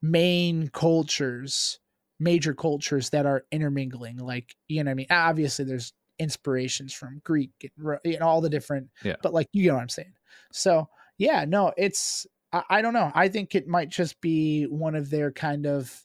[0.00, 1.78] main cultures,
[2.18, 4.18] major cultures that are intermingling.
[4.18, 8.26] Like you know, what I mean, obviously there's inspirations from Greek and Ro- you know
[8.26, 9.16] all the different, Yeah.
[9.22, 10.12] But like you know what I'm saying.
[10.52, 10.88] So
[11.18, 13.10] yeah, no, it's I, I don't know.
[13.14, 16.02] I think it might just be one of their kind of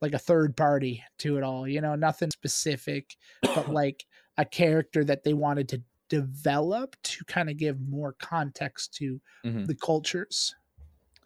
[0.00, 1.66] like a third party to it all.
[1.66, 4.04] You know, nothing specific, but like
[4.38, 9.66] a character that they wanted to develop to kind of give more context to Mhm.
[9.66, 10.54] the cultures.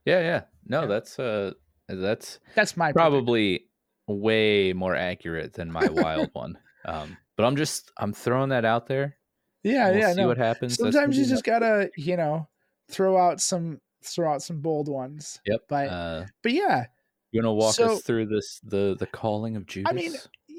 [0.04, 0.42] Yeah, yeah.
[0.66, 0.86] No, Yeah.
[0.86, 1.52] that's uh
[1.88, 3.66] that's That's my probably
[4.08, 6.58] way more accurate than my wild one.
[6.84, 9.16] Um, but I'm just I'm throwing that out there.
[9.64, 10.12] Yeah, We'll yeah.
[10.12, 10.28] see No.
[10.28, 10.76] what happens.
[10.76, 12.48] Sometimes you just gotta, you know,
[12.88, 15.40] throw out some throw out some bold ones.
[15.46, 15.60] Yep.
[15.68, 16.86] But uh but yeah,
[17.32, 19.90] you wanna walk So- us through this the the calling of Judas?
[19.90, 20.14] I mean,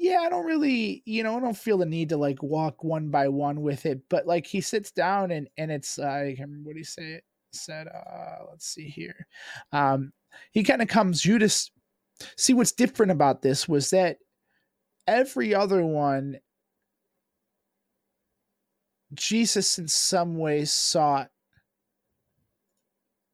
[0.08, 3.10] yeah, I don't really, you know, I don't feel the need to like walk one
[3.10, 4.00] by one with it.
[4.08, 7.20] But like he sits down and and it's uh, I can't remember what he say
[7.52, 7.88] said.
[7.88, 9.26] Uh, let's see here.
[9.72, 10.12] Um,
[10.52, 11.70] he kind of comes Judas.
[12.36, 14.16] See what's different about this was that
[15.06, 16.38] every other one,
[19.14, 21.30] Jesus in some ways sought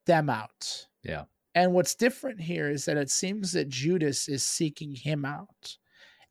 [0.07, 0.87] them out.
[1.03, 1.25] Yeah.
[1.55, 5.79] And what's different here is that it seems that Judas is seeking him out.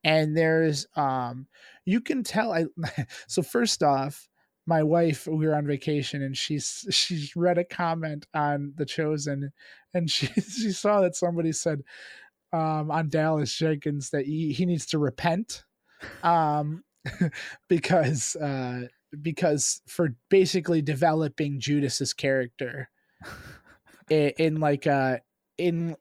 [0.04, 1.48] And there's um
[1.86, 2.66] you can tell I
[3.28, 4.28] so first off,
[4.66, 9.52] my wife we were on vacation and she's she's read a comment on the chosen
[9.94, 11.82] and she she saw that somebody said
[12.52, 15.66] um on Dallas Jenkins that he, he needs to repent
[16.22, 16.84] um
[17.70, 18.88] because uh
[19.22, 22.89] because for basically developing Judas's character
[24.10, 25.18] in, in like uh
[25.58, 25.96] in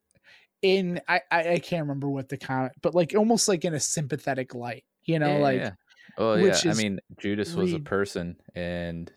[0.63, 4.55] in I, I can't remember what the comment but like almost like in a sympathetic
[4.55, 5.71] light you know Yeah, like yeah.
[6.19, 6.57] Oh yeah.
[6.67, 9.11] I mean, Judas was a person and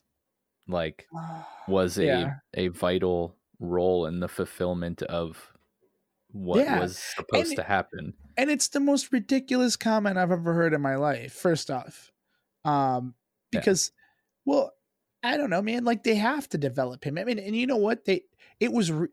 [0.67, 1.07] like
[1.67, 2.35] was Yeah.
[2.55, 5.51] a a vital role in the fulfillment of
[6.31, 8.13] what was supposed and- to happen.
[8.37, 11.33] and it's the most ridiculous comment I've ever heard in my life.
[11.33, 12.11] First off,
[12.65, 13.13] um,
[13.51, 13.91] because,
[14.45, 14.73] well,
[15.23, 15.85] I don't know, man.
[15.85, 17.17] Like they have to develop him.
[17.17, 18.03] I mean, and you know what?
[18.05, 18.23] They
[18.59, 19.07] it was re-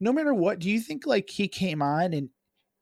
[0.00, 0.58] no matter what.
[0.58, 2.28] Do you think like he came on and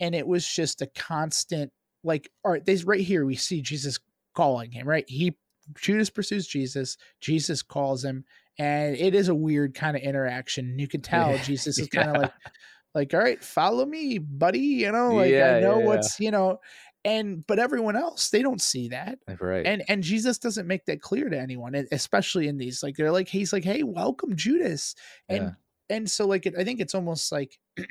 [0.00, 1.72] and it was just a constant
[2.04, 2.30] like?
[2.44, 3.98] All right, this right here we see Jesus
[4.34, 4.88] calling him.
[4.88, 5.36] Right, he
[5.80, 6.96] Judas pursues Jesus.
[7.20, 8.24] Jesus calls him,
[8.58, 10.78] and it is a weird kind of interaction.
[10.78, 12.20] You can tell Jesus is kind of Yeah.
[12.22, 12.32] like
[12.94, 15.86] like all right follow me buddy you know like Yeah, i know yeah, yeah.
[15.86, 16.58] what's you know
[17.04, 19.66] and but everyone else they don't see that Right.
[19.66, 23.28] and and jesus doesn't make that clear to anyone especially in these like they're like
[23.28, 24.94] he's like hey welcome judas
[25.28, 25.50] and Yeah.
[25.90, 27.58] And so like it, i think it's almost like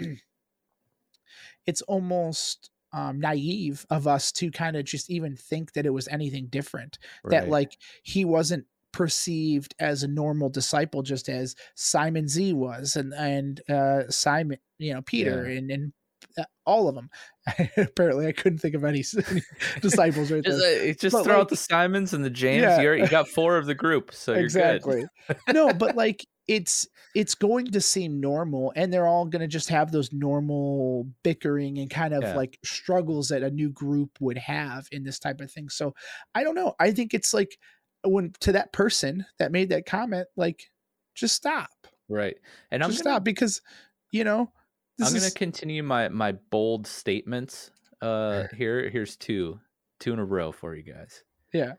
[1.66, 6.08] it's almost um naive of us to kind of just even think that it was
[6.08, 12.54] anything different that like he wasn't perceived as a normal disciple just as Simon Z
[12.54, 15.58] was and and uh Simon you know Peter Yeah.
[15.58, 15.94] and and
[16.38, 17.10] uh, all of them
[17.78, 19.04] apparently I couldn't think of any
[19.82, 22.62] disciples right just, there uh, just But, throw like- out the Simons and the James.
[22.64, 22.82] Yeah.
[22.82, 24.46] You're, you got four of the group, so you're good.
[24.46, 25.06] exactly
[25.52, 29.70] no but like it's it's going to seem normal and they're all going to just
[29.70, 32.36] have those normal bickering and kind of Yeah.
[32.36, 35.96] like struggles that a new group would have in this type of thing so
[36.36, 37.58] i don't know i think it's like
[38.04, 40.70] when to that person that made that comment like
[41.16, 41.70] just stop
[42.08, 42.38] Right.
[42.70, 43.64] And I'm just gonna stop because
[44.12, 44.52] you know
[45.00, 47.72] this I'm gonna continue my my bold statements.
[48.00, 49.60] Uh, here here's two
[50.00, 51.24] two in a row for you guys.
[51.52, 51.74] Yeah.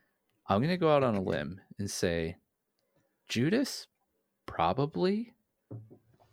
[0.48, 2.38] I'm gonna go out on a limb and say
[3.28, 3.86] Judas
[4.56, 5.34] probably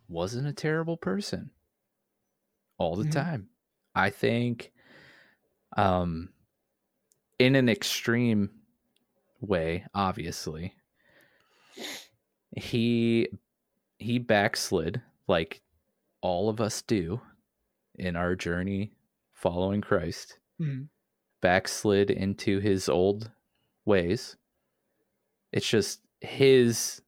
[0.07, 1.51] wasn't a terrible person
[2.77, 3.11] all the Mhm.
[3.11, 3.49] time.
[3.93, 4.71] I think,
[5.75, 6.33] um,
[7.37, 8.61] in an extreme
[9.41, 10.73] way, obviously,
[12.55, 13.27] he
[13.99, 15.61] he backslid like
[16.21, 17.21] all of us do
[17.95, 18.93] in our journey
[19.33, 20.87] following Christ, Mhm.
[21.41, 23.31] backslid into his old
[23.83, 24.37] ways.
[25.51, 27.02] It's just his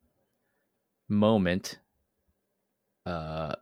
[1.07, 1.79] moment
[3.05, 3.55] uh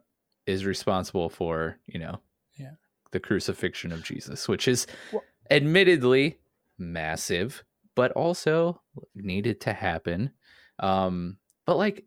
[0.46, 2.20] is responsible for, you know,
[2.58, 2.72] Yeah.
[3.12, 6.40] the crucifixion of Jesus, which is Well- admittedly
[6.78, 7.64] massive,
[7.96, 8.82] but also
[9.16, 10.32] needed to happen.
[10.80, 12.06] Um but like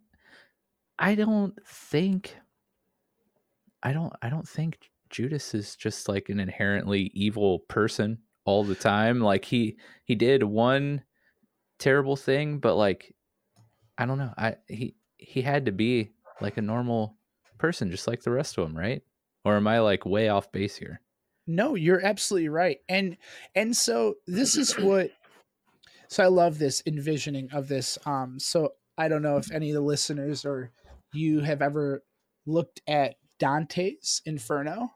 [0.99, 2.37] I don't think
[3.83, 8.75] I don't I don't think Judas is just like an inherently evil person all the
[8.75, 9.21] time.
[9.21, 11.05] Like he he did one
[11.79, 13.15] terrible thing, but like
[13.99, 14.33] I don't know.
[14.37, 14.95] I he
[15.27, 17.17] he had to be like a normal
[17.59, 19.03] person just like the rest of them, right?
[19.45, 21.01] Or am I like way off base here?
[21.49, 22.79] No, you're absolutely right.
[22.89, 23.17] And
[23.55, 25.11] and so this is what
[26.09, 27.99] so I love this envisioning of this.
[28.07, 30.71] Um so I don't know if any of the listeners or
[31.13, 32.05] you have ever
[32.47, 34.93] looked at Dante's Inferno.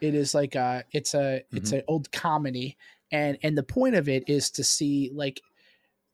[0.00, 2.76] It is like a it's a it's an old comedy
[3.12, 5.40] and and the point of it is to see like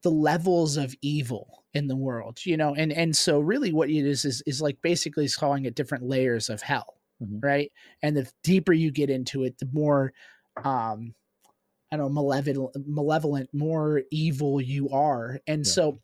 [0.06, 4.06] the levels of evil in the world, you know, and and so really what it
[4.06, 7.42] is is is like basically is calling it different layers of hell, Mhm.
[7.42, 7.72] right?
[8.02, 10.12] And the deeper you get into it, the more
[10.62, 11.16] um
[11.92, 15.40] I don't know, malevolent, malevolent, more evil you are.
[15.46, 15.74] And Yeah.
[15.74, 16.00] so,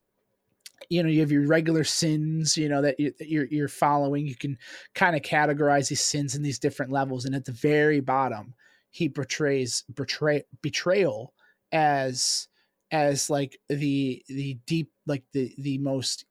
[0.91, 4.27] you know, you have your regular sins, you know, that you're, you're following.
[4.27, 4.59] You can
[4.95, 7.25] kind of categorize these sins in these different levels.
[7.25, 8.55] And at the very bottom,
[8.91, 11.35] he portrays betray betrayal
[11.73, 12.49] as
[12.93, 16.25] as like the the deep like the the most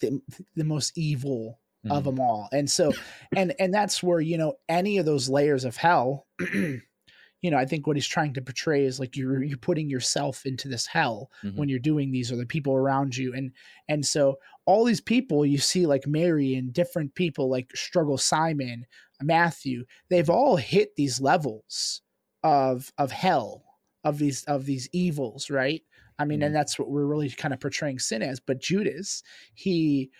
[0.00, 0.20] the,
[0.54, 2.04] the most evil of Mhm.
[2.04, 2.92] them all and so
[3.36, 7.64] and and that's where you know any of those layers of hell you know i
[7.66, 11.30] think what he's trying to portray is like you're you're putting yourself into this hell
[11.42, 11.56] Mhm.
[11.56, 13.52] when you're doing these or the people around you and
[13.88, 18.86] and so all these people you see like mary and different people like struggle simon
[19.22, 22.00] matthew they've all hit these levels
[22.42, 23.64] of of hell
[24.04, 25.82] of these of these evils right
[26.18, 26.46] i mean Mhm.
[26.46, 29.22] and that's what we're really kind of portraying sin as but judas
[29.54, 30.10] he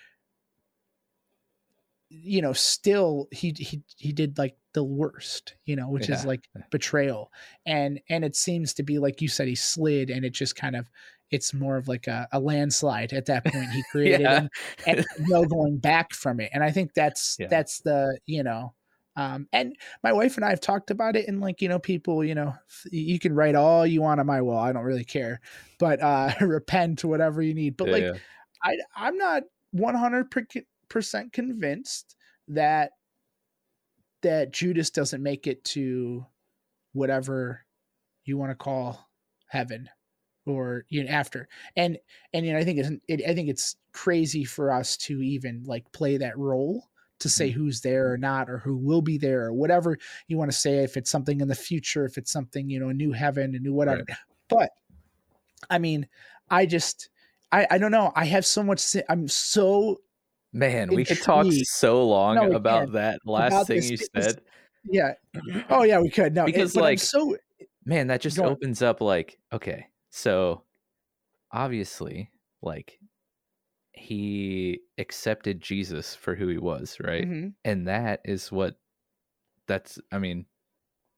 [2.11, 6.49] you know still he he he did like the worst you know which is like
[6.71, 7.31] betrayal
[7.67, 10.77] and and it seems to be like you said he slid and it just kind
[10.77, 10.89] of
[11.31, 14.47] it's more of like a, a landslide at that point he created Yeah.
[14.87, 17.49] and, and no going back from it and i think that's Yeah.
[17.49, 18.75] that's the you know
[19.17, 22.25] um and my wife and i have talked about it and like you know people
[22.25, 22.55] you know
[22.91, 25.41] you can write all you want on my wall i don't really care
[25.79, 28.19] but uh repent whatever you need but Yeah, like yeah.
[28.63, 30.33] I I'm not 100
[30.89, 32.17] percent convinced
[32.49, 32.93] that
[34.23, 36.25] that Judas doesn't make it to
[36.93, 37.61] whatever
[38.25, 39.09] you want to call
[39.49, 39.89] heaven
[40.47, 41.99] or you know after and
[42.33, 45.65] and you know I think it's it, I think it's crazy for us to even
[45.65, 46.89] like play that role
[47.25, 47.59] to say mm-hmm.
[47.59, 50.79] who's there or not or who will be there or whatever you want to say
[50.85, 53.59] if it's something in the future if it's something you know a new heaven a
[53.59, 54.05] new whatever.
[54.49, 54.71] But
[55.69, 56.07] I mean
[56.51, 57.09] I just
[57.51, 59.99] I I don't know I have so much I'm so
[60.53, 62.93] Man, we could talk so long No, about can.
[62.93, 64.41] that last About thing this you said.
[64.85, 65.15] yeah.
[65.69, 66.33] Oh yeah we could.
[66.33, 67.37] No it- Because, I'm like, so
[67.85, 70.63] Man, that just opens up like, okay, so
[71.53, 72.31] obviously,
[72.63, 72.99] like
[73.95, 77.25] he accepted Jesus for who he was, right?
[77.25, 77.55] Mhm.
[77.65, 78.77] And that is what
[79.67, 80.47] that's I mean,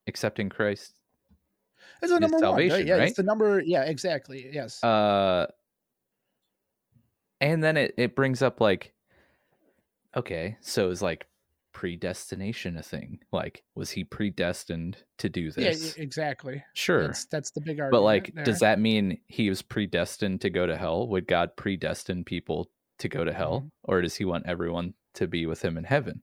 [0.07, 1.01] accepting Christ.
[2.03, 2.87] It's the number one, right?
[2.87, 3.09] Yeah, right?
[3.09, 3.61] it's the number.
[3.61, 4.49] Yeah, exactly.
[4.53, 4.83] Yes.
[4.85, 5.47] Uh
[7.41, 8.93] and then it, it brings up like
[10.17, 11.27] okay, so it's like
[11.77, 13.19] predestination a thing?
[13.33, 15.97] Like was he predestined to do this?
[15.99, 16.65] e- exactly.
[16.75, 17.07] sure.
[17.09, 17.93] That's that's the big argument.
[17.93, 18.45] But like, there.
[18.45, 21.07] does that mean he was predestined to go to hell?
[21.09, 23.71] Would God predestine people to go to hell, Mhm.
[23.85, 26.23] or does He want everyone to be with Him in heaven?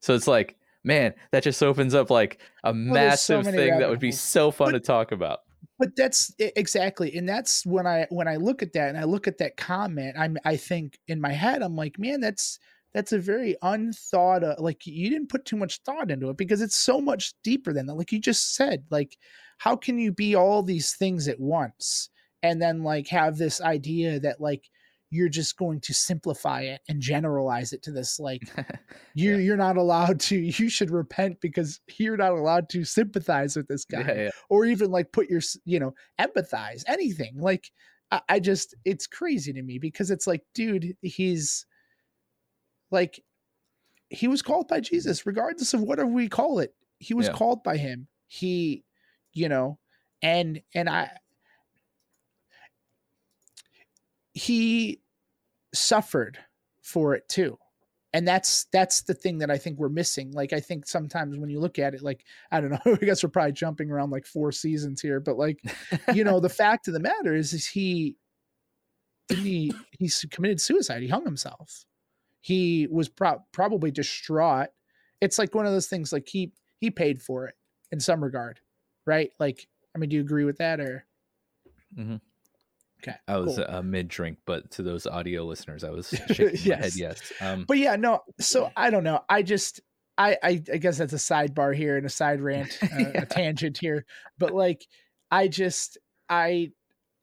[0.00, 3.88] So it's like, man, that just opens up like a so massive many thing that
[3.88, 5.40] would be so fun But- to talk about.
[5.78, 9.28] But that's exactly, and that's when I when I look at that and I look
[9.28, 12.58] at that comment, I'm I think in my head I'm like, man, that's
[12.94, 16.60] that's a very unthought of, like you didn't put too much thought into it because
[16.60, 17.94] it's so much deeper than that.
[17.94, 19.16] Like you just said, like
[19.58, 22.08] how can you be all these things at once
[22.42, 24.64] and then like have this idea that like
[25.10, 28.42] you're just going to simplify it and generalize it to this like
[29.14, 29.38] you Yeah.
[29.38, 33.84] you're not allowed to you should repent because you're not allowed to sympathize with this
[33.84, 34.30] guy yeah, yeah.
[34.48, 37.70] or even like put your you know empathize anything like
[38.10, 41.66] I, I just it's crazy to me because it's like dude he's
[42.90, 43.22] like
[44.08, 47.32] he was called by jesus regardless of whatever we call it he was Yeah.
[47.32, 48.84] called by him he
[49.32, 49.78] you know
[50.22, 51.10] and and i
[54.34, 55.00] he
[55.72, 56.38] suffered
[56.82, 57.58] for it too
[58.12, 60.32] and that's that's the thing that I think we're missing.
[60.32, 63.22] Like I think sometimes when you look at it, like I don't know, I guess
[63.22, 65.60] we're probably jumping around like four seasons here, but like
[66.12, 68.16] you know, the fact of the matter is, is he
[69.28, 71.02] he he's committed suicide.
[71.02, 71.84] He hung himself.
[72.40, 74.68] He was pro- probably distraught.
[75.20, 76.12] It's like one of those things.
[76.12, 77.54] Like he he paid for it
[77.92, 78.60] in some regard,
[79.06, 79.30] right?
[79.38, 81.04] Like I mean, do you agree with that or?
[81.98, 82.16] Mm-hmm.
[83.02, 83.16] Okay.
[83.26, 83.64] I was cool.
[83.68, 86.66] uh, mid drink, but to those audio listeners, I was shaking Yes.
[86.66, 86.92] my head.
[86.96, 87.32] Yes.
[87.40, 88.20] Um, But yeah, no.
[88.40, 89.20] So I don't know.
[89.28, 89.80] I just
[90.18, 93.22] I I, I guess that's a sidebar here and a side rant, uh, Yeah.
[93.22, 94.04] a tangent here.
[94.38, 94.86] But like,
[95.30, 96.72] I just I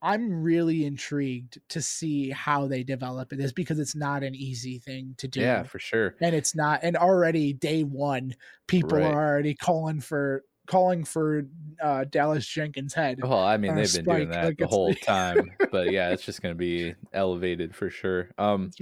[0.02, 5.16] I'm really intrigued to see how they develop this because it's not an easy thing
[5.18, 5.50] to do.
[5.50, 6.16] yeah, for sure.
[6.22, 8.36] and it's not and already day one
[8.68, 9.06] people Right.
[9.06, 11.44] are already calling for calling for
[11.82, 15.58] uh dallas jenkins head Well, I mean, they've been doing that like the whole time,
[15.72, 18.32] but yeah, it's just going to be elevated for sure.
[18.38, 18.74] Um,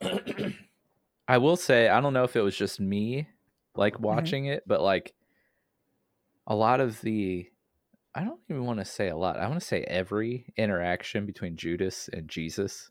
[1.28, 3.28] I will say, I don't know if it was just me
[3.74, 4.30] like Mm-hmm.
[4.30, 5.14] watching it, but like
[6.46, 7.50] a lot of the,
[8.16, 9.38] I don't even want to say a lot.
[9.38, 12.90] I want to say every interaction between Judas and Jesus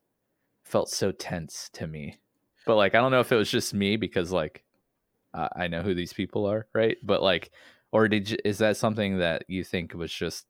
[0.63, 2.19] felt so tense to me.
[2.65, 4.63] But like, I don't know if it was just me because like
[5.34, 6.97] uh, I know who these people are, right?
[7.03, 7.51] But like,
[7.91, 10.45] or did you, is that something that you think was just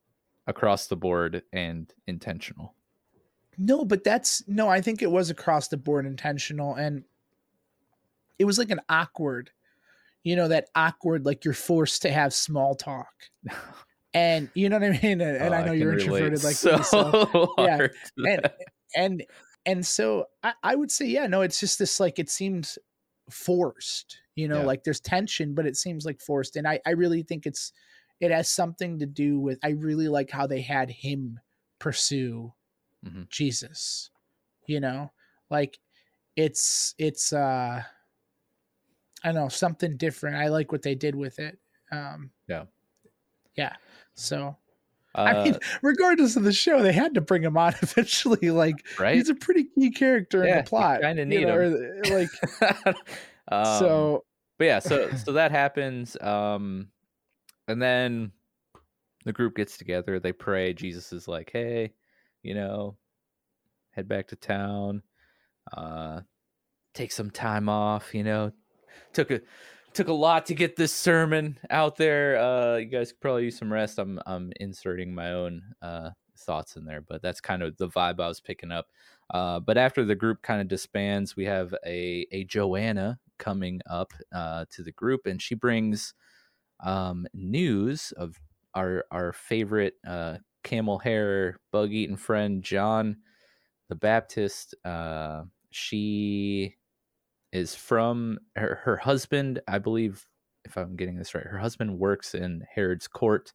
[0.46, 2.74] across the board and intentional?
[3.58, 7.04] no but that's no i think it was across the board intentional and
[8.38, 9.50] it was like an awkward
[10.24, 13.08] you know that awkward like you're forced to have small talk
[14.16, 15.20] and you know what i mean?
[15.20, 17.86] And, and Oh, i know can you're introverted like so me, so yeah,
[18.16, 18.50] and
[18.96, 19.24] and
[19.66, 22.78] and so I, I would say yeah no it's just this like it seems
[23.30, 24.66] forced you know Yeah.
[24.66, 26.56] like there's tension but it seems like forced.
[26.56, 27.72] And i i really think it's
[28.20, 31.40] it has something to do with i really like how they had him
[31.78, 32.52] pursue
[33.04, 33.28] Mhm.
[33.28, 34.10] jesus
[34.66, 35.12] you know?
[35.48, 35.78] Like
[36.34, 37.82] it's it's uh
[39.22, 40.36] i don't know something different.
[40.36, 41.58] I like what they did with it.
[41.92, 42.64] Um Yeah.
[43.56, 43.76] yeah
[44.16, 44.56] so
[45.14, 48.84] Uh, i mean regardless of the show they had to bring him on eventually like
[48.98, 49.14] right?
[49.14, 51.00] he's a pretty key character in the plot.
[51.00, 51.74] kinda you need know, him.
[51.74, 52.96] or, uh, like
[53.48, 54.24] Um, so.
[54.58, 56.88] but yeah so so that happens um
[57.68, 58.32] and then
[59.24, 61.92] the group gets together they pray jesus is like hey
[62.42, 62.96] you know
[63.92, 65.02] head back to town
[65.76, 66.20] uh
[66.94, 68.50] take some time off you know
[69.12, 69.40] took a
[69.96, 72.38] took a lot to get this sermon out there.
[72.38, 73.98] Uh you guys could probably use some rest.
[73.98, 78.20] I'm i'm inserting my own uh thoughts in there but that's kind of the vibe
[78.20, 78.86] i was picking up.
[79.30, 84.12] Uh but after the group kind of disbands we have a a joanna coming up
[84.34, 86.12] uh to the group and she brings
[86.80, 88.38] um news of
[88.74, 93.16] our our favorite uh camel hair bug eating friend john
[93.88, 94.74] the baptist.
[94.84, 96.76] Uh she
[97.56, 100.26] is from her, her husband i believe
[100.64, 103.52] if i'm getting this right her husband works in herod's court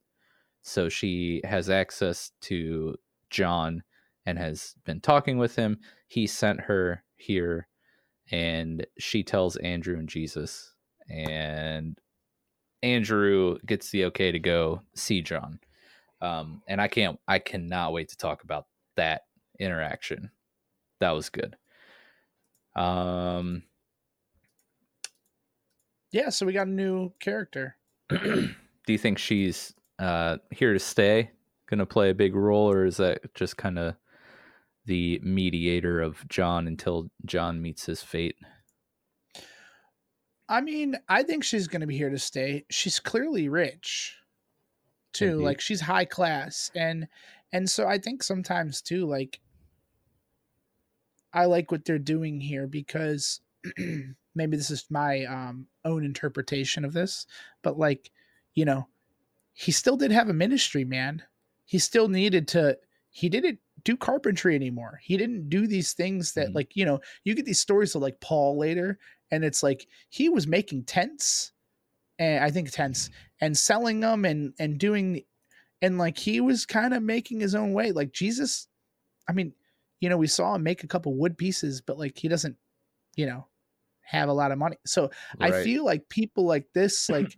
[0.64, 2.95] so she has access to
[3.30, 3.84] john
[4.26, 5.80] and has been talking with him.
[6.08, 7.68] He sent her here
[8.32, 10.74] and she tells andrew and jesus
[11.10, 11.99] and
[12.84, 15.60] andrew gets the okay to go see john.
[16.22, 19.24] Um, and i can't i cannot wait to talk about that
[19.60, 20.32] interaction.
[20.99, 21.56] That was good.
[22.76, 23.64] Um
[26.12, 27.78] Yeah, so we got a new character.
[28.09, 28.53] do
[28.88, 31.32] you think she's uh here to stay
[31.70, 33.95] gonna play a big role or is that just kind of
[34.86, 38.36] the mediator of john until john meets his fate
[40.51, 42.66] I mean, I think she's going to be here to stay.
[42.70, 44.18] She's clearly rich,
[45.14, 45.26] too.
[45.26, 45.43] Indeed.
[45.45, 47.07] Like she's high class, and
[47.53, 49.39] and so I think sometimes too, like
[51.34, 53.39] I like what they're doing here because
[54.36, 57.26] maybe this is my um, own interpretation of this,
[57.64, 58.12] but like
[58.53, 58.88] you know,
[59.53, 61.24] he still did have a ministry, man.
[61.66, 62.78] He still needed to.
[63.09, 64.99] He didn't do carpentry anymore.
[65.03, 66.55] He didn't do these things that Mhm.
[66.55, 68.99] like you know you get these stories of like Paul later,
[69.32, 71.51] and it's like he was making tents,
[72.20, 73.09] and I think tents
[73.41, 75.24] and selling them and and doing,
[75.82, 77.91] and like he was kind of making his own way.
[77.91, 78.68] Like Jesus,
[79.30, 79.53] I mean,
[79.99, 82.57] you know, we saw him make a couple wood pieces, but like he doesn't,
[83.16, 83.47] you know,
[84.02, 84.78] have a lot of money.
[84.86, 87.38] So I feel like people like this, like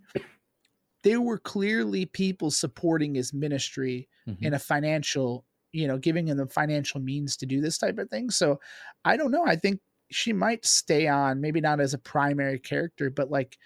[1.04, 4.38] they were clearly people supporting his ministry Mhm.
[4.42, 8.10] in a financial, you know, giving him the financial means to do this type of
[8.10, 8.30] thing.
[8.30, 8.60] So
[9.04, 9.46] I don't know.
[9.46, 13.58] I think she might stay on, maybe not as a primary character, but like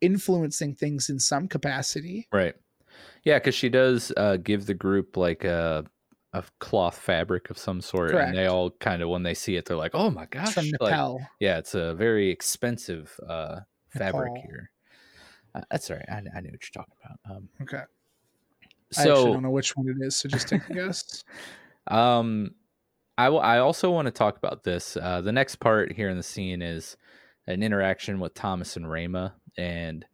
[0.00, 2.28] influencing things in some capacity.
[2.32, 2.54] Right.
[3.24, 5.84] Yeah, because she does uh, give the group like a
[6.32, 9.64] a cloth fabric of some sort, and they all kind of when they see it,
[9.64, 14.42] they're like, "Oh my gosh!" from like, yeah, it's a very expensive uh, fabric Nepal.
[14.48, 14.70] here.
[15.54, 16.06] Uh, that's all right.
[16.08, 17.36] I, I knew what you're talking about.
[17.36, 17.82] Um, Okay.
[18.96, 21.24] I actually don't know which one it is, so just take a guess.
[21.88, 22.56] Um,
[23.16, 24.96] I w- I also want to talk about this.
[24.96, 26.96] Uh, the next part here in the scene is
[27.46, 30.04] an interaction with Thomas and Rama, and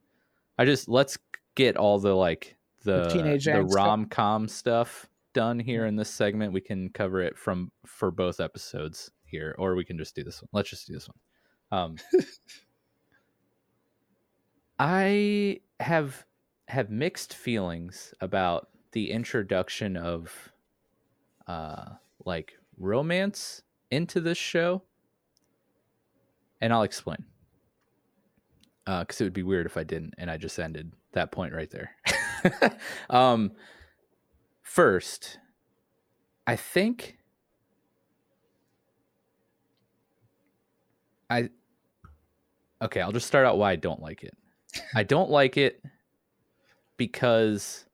[0.58, 1.16] I just let's
[1.54, 6.52] get all the like the teenage the rom com stuff done here in this segment.
[6.52, 10.42] We can cover it from for both episodes here, or we can just do this
[10.42, 10.48] one.
[10.52, 11.80] Let's just do this one.
[11.80, 11.96] Um,
[14.78, 16.24] I have
[16.68, 20.52] have mixed feelings about the introduction of
[21.46, 21.86] uh
[22.24, 24.82] like romance into this show
[26.60, 27.24] and i'll explain
[28.86, 31.52] uh because it would be weird if i didn't and i just ended that point
[31.52, 31.90] right there
[33.10, 33.50] um
[34.72, 35.38] first
[36.46, 37.18] i think
[41.28, 41.48] i
[42.80, 44.36] okay i'll just start out why i don't like it.
[44.94, 45.82] I don't like it
[46.96, 47.84] because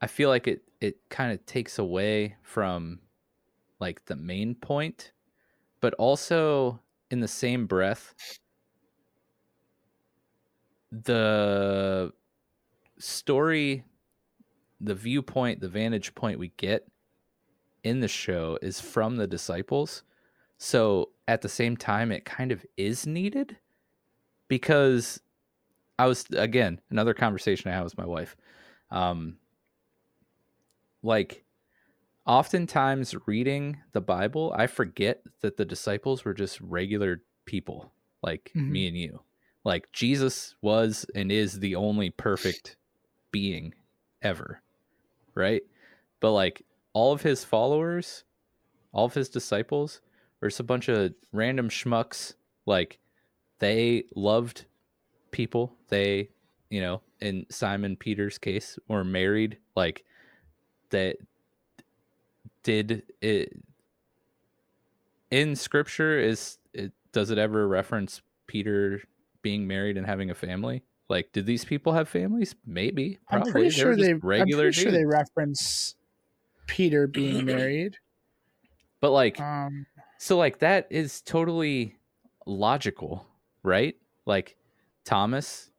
[0.00, 3.00] I feel like it it kind of takes away from
[3.80, 5.12] like the main point,
[5.80, 8.14] but also in the same breath
[10.90, 12.10] the
[12.98, 13.84] story
[14.80, 16.86] the viewpoint, the vantage point we get
[17.84, 20.02] in the show is from the disciples.
[20.58, 23.56] So at the same time it kind of is needed
[24.48, 25.20] because
[25.98, 28.36] I was again another conversation I had with my wife.
[28.90, 29.38] Um,
[31.02, 31.44] like
[32.26, 38.68] oftentimes reading the Bible, I forget that the disciples were just regular people like Mhm.
[38.70, 39.22] me and you.
[39.64, 42.76] Like Jesus was and is the only perfect
[43.30, 43.74] being
[44.22, 44.62] ever,
[45.38, 45.62] right?
[46.20, 48.24] But like all of his followers,
[48.92, 50.00] all of his disciples
[50.40, 52.34] were just a bunch of random schmucks.
[52.66, 52.98] Like
[53.58, 54.66] they loved
[55.30, 55.74] people.
[55.88, 56.30] They,
[56.68, 59.58] you know, in Simon Peter's case, were married.
[59.74, 60.04] Like
[60.90, 61.16] that
[62.62, 63.62] did it
[65.30, 69.02] in scripture is it does it ever reference Peter
[69.42, 70.82] being married and having a family?
[71.08, 72.54] Like, did these people have families?
[72.66, 73.18] Maybe.
[73.30, 73.52] I'm Probably.
[73.52, 74.14] pretty They sure they.
[74.14, 75.94] regular I'm pretty sure they reference
[76.66, 77.96] Peter being married.
[79.00, 79.86] But like, Um,
[80.18, 81.96] So like that is totally
[82.46, 83.26] logical,
[83.62, 83.96] right?
[84.26, 84.56] Like
[85.04, 85.70] Thomas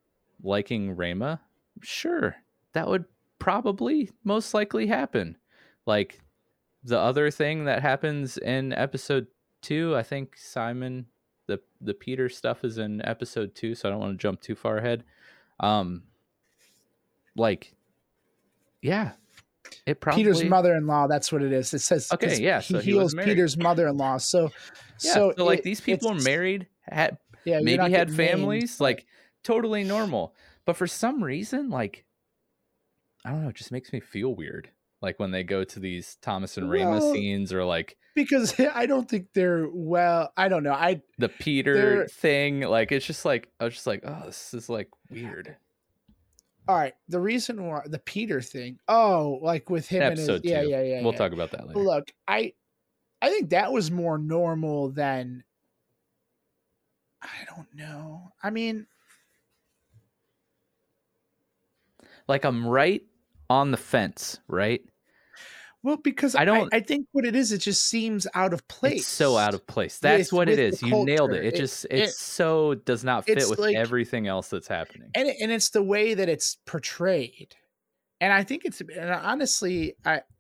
[0.42, 1.42] liking Rama,
[1.82, 2.36] sure,
[2.74, 3.06] that would
[3.40, 5.38] probably most likely happen.
[5.86, 6.20] Like
[6.84, 9.28] the other thing that happens in episode
[9.64, 11.06] 2, I think Simon
[11.48, 14.56] the the Peter stuff is in episode 2, so I don't want to jump too
[14.56, 15.04] far ahead.
[15.60, 16.04] Um
[17.36, 17.74] like
[18.82, 19.12] yeah.
[19.86, 21.08] It probably Peter's mother-in-law.
[21.08, 21.74] That's what it is.
[21.74, 23.14] It says okay, yeah, He so he heals.
[23.14, 24.18] Peter's mother-in-law.
[24.18, 24.44] So,
[25.02, 28.30] yeah, so, so, like it- these people are married, had Yeah, maybe had getting named,
[28.32, 29.06] families like
[29.44, 30.34] totally normal
[30.66, 32.04] but for some reason like
[33.24, 34.70] i don't know it just makes me feel weird
[35.02, 38.86] like when they go to these thomas and rama Well- scenes or like because I
[38.86, 40.32] don't think they're well.
[40.38, 40.74] I don't know.
[40.74, 44.70] I the peter thing like it's just like i was just like oh this is
[44.70, 45.56] like weird
[46.68, 46.94] all right.
[47.08, 48.78] The reason why the Peter thing.
[48.88, 51.02] Oh, like with him and his, yeah, yeah, yeah.
[51.02, 51.18] we'll yeah.
[51.18, 52.54] talk about that later Look, I
[53.24, 55.44] I think that was more normal than
[57.24, 58.32] I don't know.
[58.44, 58.86] I mean,
[62.30, 63.02] like i'm right
[63.50, 64.82] on the fence right
[65.84, 66.74] well, because I I don't- don't.
[66.74, 69.00] I, think what it is, it just seems out of place.
[69.02, 71.58] it's so out of place that's with- what it is you nailed it it It-
[71.58, 75.52] just it, so does not fit with like- everything else that's happening and it, and
[75.52, 77.56] it's the way that it's portrayed,
[78.20, 80.22] and I think it's and honestly, I.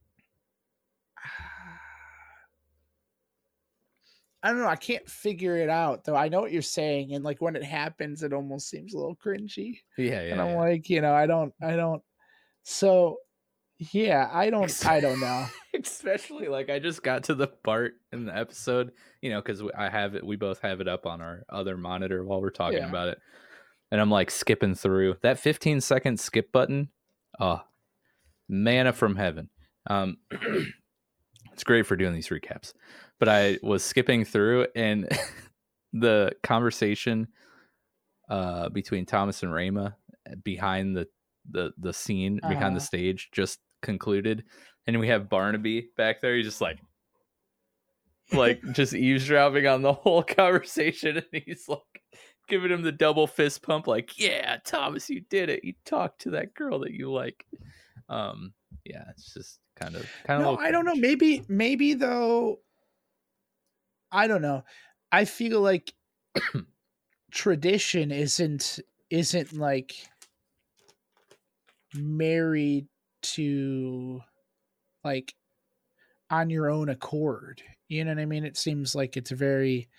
[4.41, 4.67] I don't know.
[4.67, 6.15] I can't figure it out though.
[6.15, 9.17] I know what you're saying, and like when it happens, it almost seems a little
[9.17, 9.79] cringy.
[9.97, 10.59] yeah yeah, and I'm yeah.
[10.59, 12.01] like, you know, I don't, I don't.
[12.63, 13.17] So,
[13.79, 15.45] yeah, I don't, I don't know.
[15.83, 19.89] especially like I just got to the part in the episode, you know, because I
[19.89, 22.89] have it, we both have it up on our other monitor while we're talking Yeah.
[22.89, 23.19] about it,
[23.91, 26.89] and I'm like skipping through that 15 second skip button.
[27.39, 27.61] Oh,
[28.49, 29.49] manna from heaven.
[29.89, 30.17] Um,
[31.53, 32.73] it's great for doing these recaps,
[33.19, 35.07] but I was skipping through and
[35.93, 37.27] the conversation
[38.29, 39.95] uh, between Thomas and Rama
[40.43, 41.07] behind the
[41.49, 42.85] the the scene behind the Uh-huh.
[42.85, 44.43] stage just concluded
[44.89, 46.35] and we have Barnaby back there.
[46.35, 46.79] He's just like,
[48.33, 52.03] like just eavesdropping on the whole conversation, and he's like
[52.47, 55.63] giving him the double fist pump, like, "Yeah, Thomas, you did it.
[55.63, 57.45] You talked to that girl that you like."
[58.09, 58.53] Um,
[58.83, 60.59] yeah, it's just kind of kind no, of.
[60.59, 60.95] I don't know.
[60.95, 62.59] Maybe maybe though.
[64.11, 64.63] I don't know.
[65.11, 65.93] I feel like
[67.31, 68.79] tradition isn't
[69.11, 69.93] isn't like
[71.93, 72.87] married
[73.21, 74.21] to
[75.03, 75.33] like
[76.29, 77.61] on your own accord.
[77.87, 78.45] You know what I mean?
[78.45, 79.89] It seems like it's very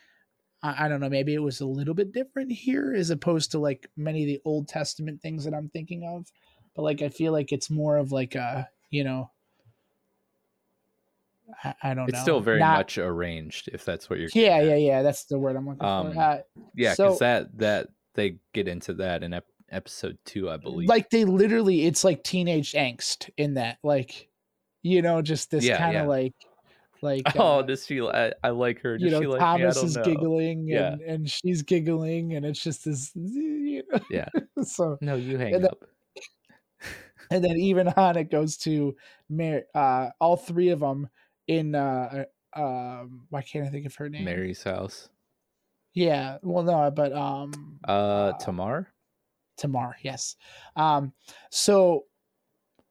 [0.63, 3.59] I, I don't know, maybe it was a little bit different here as opposed to
[3.59, 6.31] like many of the Old Testament things that I'm thinking of.
[6.77, 9.31] But like I feel like it's more of like a, you know,
[11.65, 12.23] I, I don't It's know.
[12.23, 14.29] still very Not- much arranged, if that's what you're.
[14.35, 15.03] Yeah, yeah, yeah.
[15.03, 16.21] That's the word I'm looking Um, for.
[16.21, 16.39] Uh,
[16.77, 16.95] yeah.
[16.95, 20.89] So- Because that that they get into that in ep- episode two, I believe.
[20.89, 24.29] like they literally it's like teenage angst in that like
[24.83, 26.09] you know just this Yeah, kind of yeah.
[26.09, 26.35] like
[27.03, 28.01] like oh, uh, does she?
[28.01, 28.99] I, I like her.
[28.99, 30.03] Does you know she like thomas is know.
[30.05, 30.93] giggling Yeah.
[30.93, 34.29] and, and she's giggling and it's just this you know Yeah.
[34.63, 35.85] so No, you hang And then- up.
[37.31, 38.97] and then even on it goes to
[39.29, 41.09] Mary, uh all three of them
[41.47, 45.09] in uh um why can't i think of her name Mary's house.
[45.95, 48.89] yeah well no but um Uh, Tamar.
[49.61, 50.35] Tamar, yes.
[50.75, 51.13] Um,
[51.51, 52.07] so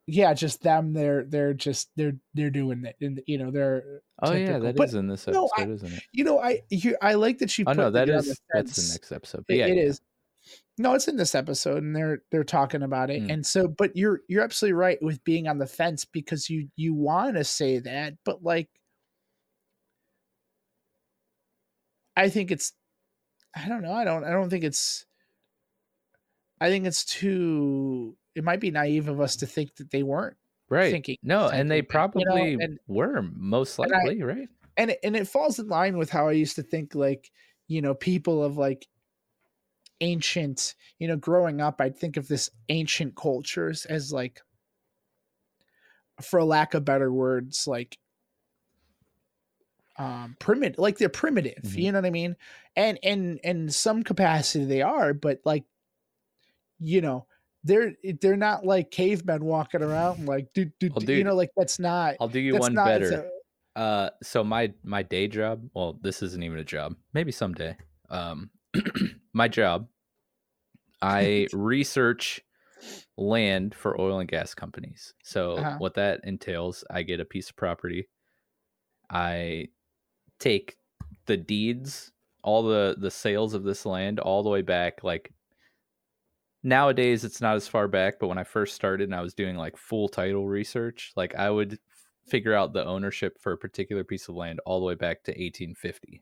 [0.07, 0.93] yeah, just them.
[0.93, 4.61] They're they're just they're they're doing it, and you know they're Oh yeah, typical.
[4.61, 6.03] that is But in this no, episode, I- isn't it?
[6.13, 7.63] you know I you, I like that she.
[7.63, 9.43] Oh put no, that is the that's the next episode.
[9.47, 9.83] But yeah, it yeah.
[9.83, 10.01] is.
[10.79, 13.33] No, it's in this episode, and they're they're talking about it, Mm.
[13.33, 16.93] and so but you're you're absolutely right with being on the fence because you you
[16.93, 18.69] want to say that, but like,
[22.15, 22.73] I think it's,
[23.55, 25.05] I don't know, I don't I don't think it's,
[26.61, 28.15] I think it's too.
[28.35, 30.37] It might be naive of us to think that they weren't
[30.69, 30.91] right.
[30.91, 34.21] thinking no, same and they thing, you know, probably and- were most and I- likely,
[34.23, 34.47] right?
[34.77, 37.31] and it, and it falls in line with how I used to think like
[37.67, 38.87] you know people of like
[40.01, 44.39] ancient you know growing up I'd think of this ancient cultures as like
[46.21, 47.97] for lack of better words like
[49.97, 51.77] um primitive like they're primitive Mhm.
[51.81, 52.37] you know what I mean
[52.77, 55.65] and and in some capacity they are but like
[56.79, 57.25] you know
[57.63, 61.79] they're they're not like cavemen walking around like do, do, Well, you know like that's
[61.79, 63.13] not I'll do you one not better.
[63.75, 65.69] a- Uh, so my my day job.
[65.73, 66.95] Well, this isn't even a job.
[67.13, 67.77] Maybe someday.
[68.09, 68.49] Um,
[69.33, 69.87] my job.
[71.01, 72.41] I research
[73.17, 75.13] land for oil and gas companies.
[75.23, 75.75] So Uh-huh.
[75.79, 78.07] what that entails, I get a piece of property.
[79.09, 79.69] I
[80.39, 80.77] take
[81.25, 82.11] the deeds,
[82.43, 85.03] all the the sales of this land, all the way back.
[85.03, 85.33] Like
[86.63, 89.55] nowadays, it's not as far back, but when I first started and I was doing
[89.55, 91.79] like full title research, like I would
[92.27, 95.31] figure out the ownership for a particular piece of land all the way back to
[95.31, 96.21] 1850,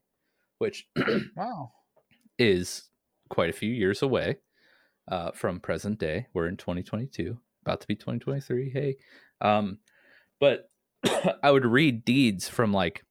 [0.59, 0.87] which
[1.35, 1.71] wow
[2.39, 2.89] is
[3.29, 4.37] quite a few years away
[5.09, 6.27] uh, from present day.
[6.33, 8.69] We're in 2022, about to be 2023.
[8.69, 8.95] Hey,
[9.41, 9.79] um,
[10.39, 10.69] but
[11.43, 13.03] I would read deeds from like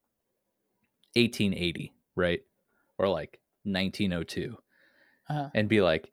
[1.14, 2.40] 1880, right,
[2.98, 4.56] or like 1902,
[5.28, 5.48] Uh-huh.
[5.54, 6.10] and be like,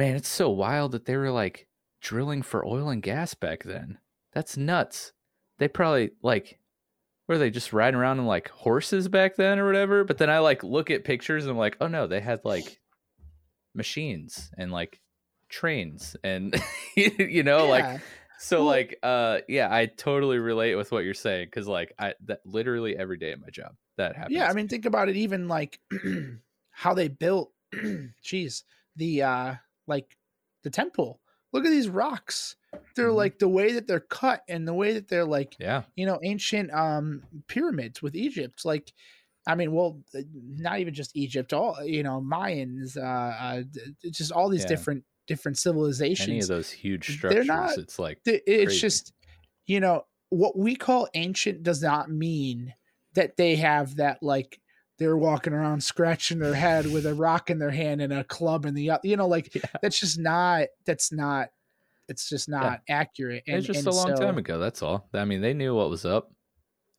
[0.00, 1.66] "Man, it's so wild that they were like
[2.00, 3.98] drilling for oil and gas back then.
[4.32, 5.12] That's nuts.
[5.58, 6.58] They probably like."
[7.28, 10.02] Were they just riding around on like horses back then or whatever?
[10.02, 12.80] But then I like look at pictures and I'm like, oh no, they had like
[13.74, 15.00] machines and like
[15.48, 16.60] trains and
[16.96, 18.00] you know like
[18.38, 22.14] so Well- like uh yeah i totally relate with what you're saying because like i
[22.26, 25.16] that literally every day at my job that happens Yeah, I mean, think about it.
[25.16, 25.78] Even like
[26.70, 27.52] how they built,
[28.24, 28.62] jeez,
[28.96, 29.54] the uh
[29.86, 30.16] like
[30.62, 31.20] the temple.
[31.52, 32.56] Look at these rocks.
[32.94, 33.16] They're Mhm.
[33.16, 36.20] like the way that they're cut and the way that they're like yeah you know
[36.22, 38.64] ancient um pyramids with Egypt.
[38.64, 38.92] Like,
[39.46, 41.52] I mean, well, not even just Egypt.
[41.52, 43.62] All you know, Mayans, uh, uh
[44.10, 44.68] just all these Yeah.
[44.68, 46.44] different different any civilizations.
[46.44, 48.80] of those huge structures, They're not- it's like it's crazy.
[48.80, 49.12] just
[49.66, 52.74] you know what we call ancient does not mean
[53.14, 54.59] that they have that like
[55.00, 58.66] they're walking around scratching their head with a rock in their hand and a club
[58.66, 59.62] in the other you know like Yeah.
[59.82, 61.48] that's just not that's not
[62.08, 65.08] it's just not accurate and it's just a long so- time ago that's all.
[65.14, 66.30] I mean they knew what was up.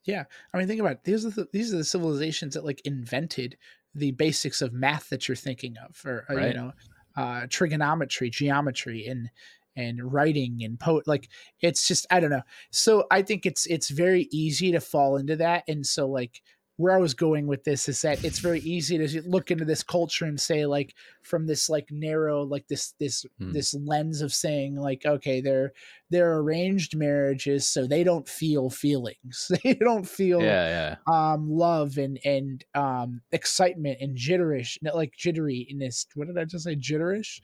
[0.04, 0.24] Yeah,
[0.54, 3.56] i mean think about it these are the, these are the civilizations that like invented
[3.93, 6.72] the basics of math that you're thinking of or uh, you know
[7.16, 9.30] uh trigonometry geometry and
[9.76, 11.30] and writing and poet like
[11.62, 12.41] it's just i don't know.
[12.72, 16.41] So i think it's it's very easy to fall into that and so like
[16.82, 19.84] where i was going with this is that it's very easy to look into this
[19.84, 23.52] culture and say like from this like narrow like this this Hmm.
[23.54, 25.74] this lens of saying like okay they're
[26.10, 29.52] they're arranged marriages so they don't feel feelings.
[29.64, 31.32] They don't feel yeah yeah.
[31.34, 36.76] um love and and um excitement and jitterish like jitteriness what did i just say?
[36.76, 37.40] Jitterish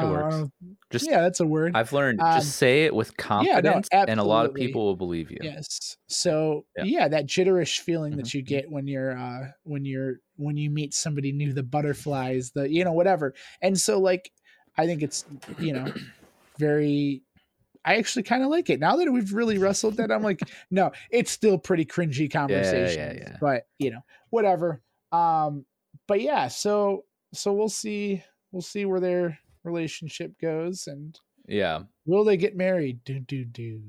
[0.00, 0.50] It Uh, works.
[0.90, 1.74] Just yeah, that's a word.
[1.74, 5.30] I've learned Um, just say it with confidence, and a lot of people will believe
[5.30, 5.38] you.
[5.42, 5.96] Yes.
[6.08, 6.84] So Yeah.
[6.84, 8.34] yeah, that jitterish feeling that Mhm.
[8.34, 12.68] you get when you're uh when you're when you meet somebody new, the butterflies, the
[12.70, 13.34] you know, whatever.
[13.62, 14.32] And so like
[14.76, 15.24] I think it's
[15.58, 15.92] you know
[16.58, 17.22] very
[17.84, 18.80] I actually kind of like it.
[18.80, 23.16] Now that we've really wrestled that, I'm like, no, it's still pretty cringy conversation.
[23.18, 23.36] yeah.
[23.40, 24.82] But you know, whatever.
[25.12, 25.64] Um,
[26.06, 28.22] but yeah, so so we'll see
[28.52, 33.04] we'll see where their relationship goes and Yeah, will they get married?
[33.04, 33.82] Do do do.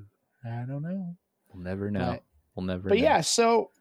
[0.46, 1.16] I don't know.
[1.54, 2.12] we'll never know.
[2.14, 2.24] But-
[2.56, 2.90] we'll never.
[2.90, 3.04] but know.
[3.04, 3.72] yeah so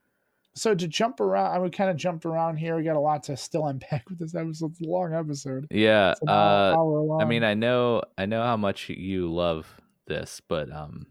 [0.54, 3.22] so to jump around i would kind of jump around here we got a lot
[3.24, 6.10] to still unpack with this episode it's a long episode yeah.
[6.12, 9.32] it's an hour, Uh, hour long I mean, I know, I know how much you
[9.32, 9.66] love
[10.06, 11.06] this, but um,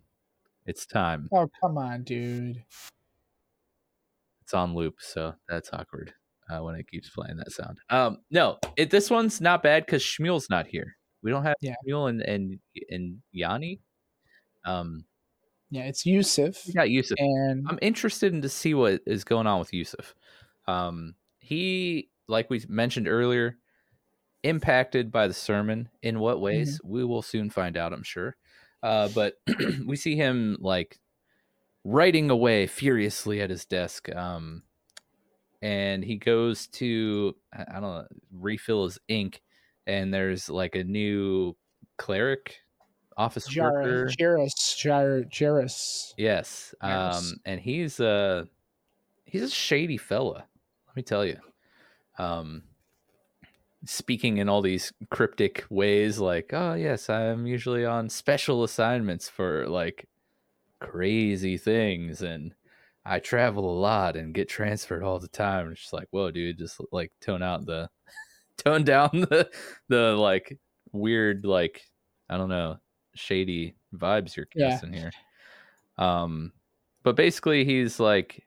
[0.66, 1.28] it's time.
[1.34, 2.64] oh come on dude
[4.44, 6.14] It's on loop, so that's awkward
[6.50, 7.80] uh, when it keeps playing that sound.
[7.90, 10.96] Um, no, it this one's not bad because Shmuel's not here.
[11.22, 11.76] We don't have Yeah.
[11.88, 13.82] Shmuel and and and Yanni.
[14.66, 15.06] Um,
[15.72, 17.18] yeah it's yusuf got Yusuf.
[17.20, 20.16] and I'm interested in to see what is going on with Yusuf.
[20.68, 23.58] Um, he, like we mentioned earlier,
[24.44, 25.90] impacted by the sermon.
[26.02, 26.80] In what ways?
[26.84, 28.36] We will soon find out, I'm sure.
[28.84, 29.36] Uh, but
[29.86, 31.00] we see him like
[31.84, 34.10] writing away furiously at his desk.
[34.16, 34.64] Um,
[35.62, 39.42] and he goes to I don't know refill his ink,
[39.88, 41.56] and there's like a new
[41.98, 42.58] cleric,
[43.18, 44.10] office worker.
[44.18, 46.74] jairus jairus jairus Yes.
[46.82, 47.32] Yes.
[47.32, 48.48] Um, and he's a
[49.26, 50.46] he's a shady fella.
[50.88, 51.38] Let me tell you.
[52.18, 52.64] Um,
[53.86, 59.68] speaking in all these cryptic ways, like, oh yes, I'm usually on special assignments for
[59.68, 60.08] like
[60.80, 62.54] crazy things, and
[63.10, 65.72] I travel a lot and get transferred all the time.
[65.72, 67.90] It's just like, whoa, dude, just like tone out the
[68.58, 69.50] tone down the
[69.88, 70.58] the like
[70.92, 71.82] weird like
[72.30, 72.78] I don't know
[73.16, 74.72] shady vibes you're Yeah.
[74.72, 75.12] casting here.
[75.98, 76.54] Um,
[77.04, 78.46] but basically, he's like,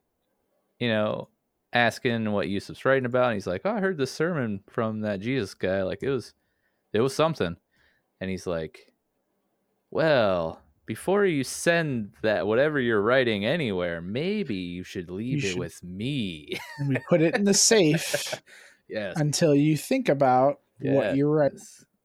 [0.78, 1.28] you know,
[1.72, 3.26] asking what Yusuf's writing about.
[3.26, 5.82] And he's like, "Oh, I heard this sermon from that Jesus guy.
[5.82, 6.34] Like it was,
[6.92, 7.56] it was something."
[8.20, 8.92] And he's like,
[9.90, 10.62] "Well,
[10.94, 15.82] before you send that whatever you're writing anywhere, maybe you should leave it should- with
[15.82, 18.40] me." and we put it in the safe
[18.88, 19.14] yes.
[19.16, 21.58] until you think about what you're writing.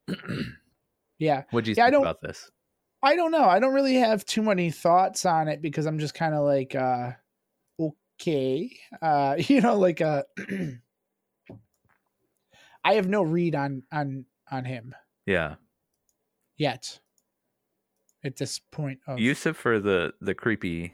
[1.20, 2.50] yeah What do you Yeah, I think don't- about this?
[3.04, 3.44] I don't know.
[3.46, 6.74] I don't really have too many thoughts on it because I'm just kind of like,
[6.76, 7.12] uh,
[7.80, 8.72] okay,
[9.02, 10.24] uh, you know, like, uh,
[12.84, 15.56] I have no read on on on him Yeah,
[16.58, 17.00] yet.
[18.28, 20.94] At this point of Yusuf or the the creepy,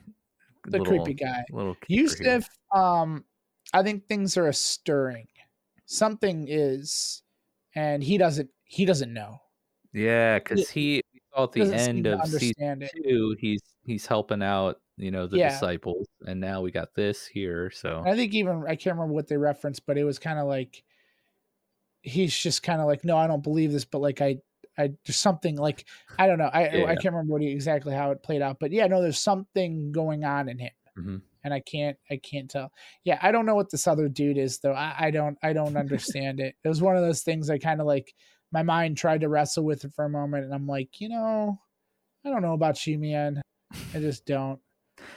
[0.65, 1.75] the little, creepy guy, little?
[1.87, 3.25] Yusuf, um,
[3.73, 5.27] I think things are stirring.
[5.87, 7.23] Something is,
[7.73, 8.49] and he doesn't.
[8.65, 9.41] He doesn't know.
[9.93, 11.01] Yeah, because he
[11.35, 12.91] at the end of season it.
[13.03, 15.49] two, he's he's helping out, you know, the Yeah.
[15.49, 17.71] disciples, and now we got this here.
[17.71, 20.37] So And I think even I can't remember what they referenced, but it was kind
[20.37, 20.83] of like
[22.03, 24.37] he's just kind of like, no, I don't believe this, but like I,
[24.77, 25.85] I just something like
[26.17, 26.83] I don't know, I Yeah.
[26.85, 29.91] I can't remember what he, exactly how it played out, but yeah, no, there's something
[29.91, 31.21] going on in him, Mhm.
[31.43, 32.71] and I can't I can't tell.
[33.03, 34.73] Yeah, I don't know what this other dude is though.
[34.73, 36.55] I, I don't I don't understand it.
[36.63, 38.13] It was one of those things I kind of like
[38.51, 41.59] my mind tried to wrestle with it for a moment, and I'm like, you know,
[42.25, 43.41] I don't know about you, man.
[43.95, 44.59] I just don't.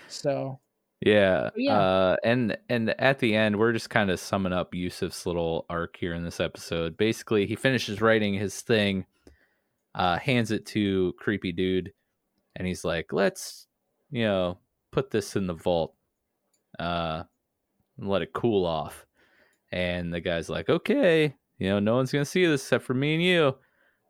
[0.08, 0.58] So
[1.04, 1.78] yeah, yeah.
[1.78, 5.96] Uh, and and at the end, we're just kind of summing up Yusuf's little arc
[5.96, 6.96] here in this episode.
[6.96, 9.04] Basically, he finishes writing his thing,
[9.96, 11.92] uh, hands it to creepy dude,
[12.54, 13.66] and he's like, "Let's,
[14.10, 14.58] you know,
[14.92, 15.94] put this in the vault,
[16.78, 17.24] uh,
[17.98, 19.06] and let it cool off."
[19.72, 23.14] And the guy's like, "Okay, you know, no one's gonna see this except for me
[23.14, 23.56] and you."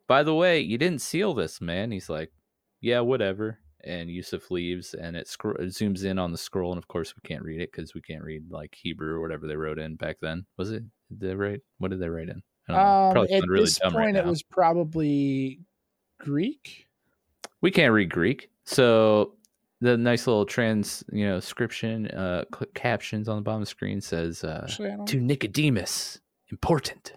[0.08, 1.90] By the way, you didn't seal this, man.
[1.92, 2.32] He's like,
[2.80, 6.78] "Yeah, whatever." And Yusuf leaves, and it, scro- it zooms in on the scroll, and
[6.78, 9.54] of course we can't read it because we can't read like Hebrew or whatever they
[9.56, 10.46] wrote in back then.
[10.58, 10.82] Was it?
[11.10, 11.60] Did they write?
[11.78, 12.42] What did they write in?
[12.68, 12.80] I don't
[13.14, 13.20] know.
[13.20, 15.60] um, at really this point, right it was probably
[16.18, 16.86] Greek.
[17.60, 19.32] we can't read Greek, so
[19.80, 23.70] the nice little trans, you know, description, uh, cl- captions on the bottom of the
[23.70, 27.12] screen says uh, Actually, to Nicodemus, important.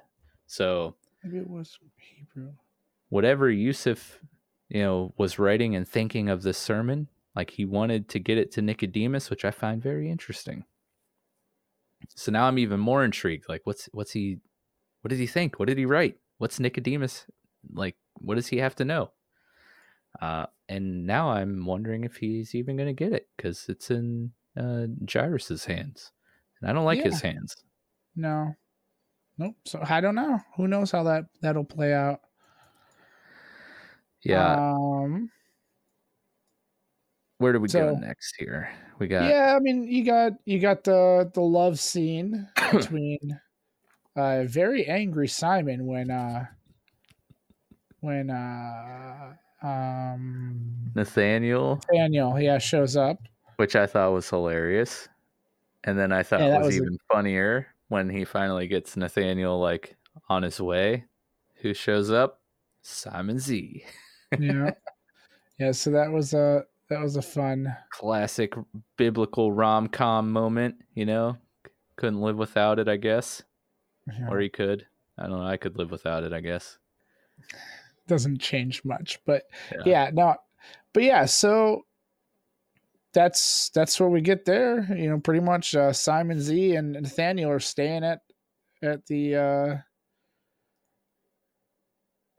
[0.47, 2.51] So Maybe it was Hebrew.
[3.09, 4.19] whatever Yusuf,
[4.69, 8.51] you know, was writing and thinking of this sermon, like he wanted to get it
[8.53, 10.65] to Nicodemus, which I find very interesting.
[12.15, 13.47] So now I'm even more intrigued.
[13.49, 14.39] Like, what's what's he?
[15.01, 15.59] What did he think?
[15.59, 16.17] What did he write?
[16.37, 17.25] What's Nicodemus
[17.73, 17.95] like?
[18.21, 19.11] What does he have to know?
[20.21, 24.31] Uh, and now I'm wondering if he's even going to get it because it's in
[24.57, 26.11] uh, Jairus's hands,
[26.59, 27.55] and I don't like his hands.
[28.15, 28.53] No.
[29.37, 29.55] Nope.
[29.65, 30.39] So I don't know.
[30.57, 32.19] Who knows how that that'll play out.
[34.21, 34.53] Yeah.
[34.53, 35.31] Um,
[37.37, 38.69] Where do we go next here?
[38.99, 43.39] We got yeah, I mean, you got you got the the love scene between
[44.17, 46.47] uh very angry Simon when uh
[48.01, 53.17] when uh um Nathaniel, Daniel yeah shows up.
[53.57, 55.07] which I thought was hilarious.
[55.83, 59.59] And then I thought Yeah, was, was a- even funnier when he finally gets Nathaniel
[59.59, 59.95] like
[60.29, 61.05] on his way.
[61.61, 62.41] Who shows up?
[62.81, 63.83] Simon Z.
[64.39, 64.71] Yeah.
[65.57, 68.53] yeah, so that was a that was a fun Classic
[68.95, 71.35] biblical rom com moment, you know?
[71.95, 73.41] Couldn't live without it, I guess.
[74.07, 74.85] know, Or he could.
[75.17, 75.45] I don't know.
[75.47, 76.77] I could live without it, I guess.
[78.09, 79.81] Doesn't change much, but Yeah.
[79.85, 80.35] yeah, no
[80.93, 81.83] but yeah, so
[83.13, 84.81] that's that's where we get there.
[84.95, 88.19] You know, pretty much uh Simon Z and Nathaniel are staying at
[88.81, 89.77] at the uh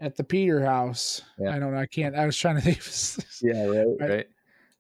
[0.01, 1.23] at the Peter house.
[1.39, 1.55] Yeah.
[1.55, 1.81] I don't know.
[1.81, 2.17] I can't.
[2.17, 2.81] I was trying to think.
[3.43, 3.87] Yeah, right.
[4.01, 4.27] Right.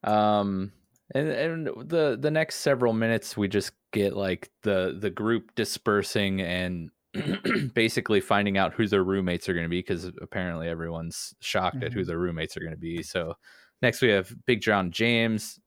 [0.05, 0.38] Right.
[0.38, 0.72] Um
[1.14, 6.41] and and the the next several minutes we just get like the the group dispersing
[6.41, 6.91] and
[7.74, 11.92] basically finding out who their roommates are going to be because apparently everyone's shocked at
[11.92, 12.06] who Mhm.
[12.06, 13.02] their roommates are going to be.
[13.02, 13.34] So
[13.82, 15.58] next we have Big John James.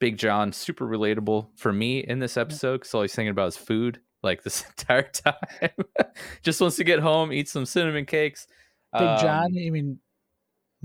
[0.00, 3.56] Big John super relatable for me in this episode because all he's thinking about is
[3.56, 5.34] food like this entire time.
[6.42, 8.46] just wants to get home, eat some cinnamon cakes.
[8.92, 9.54] Big Um, John.
[9.54, 9.98] You mean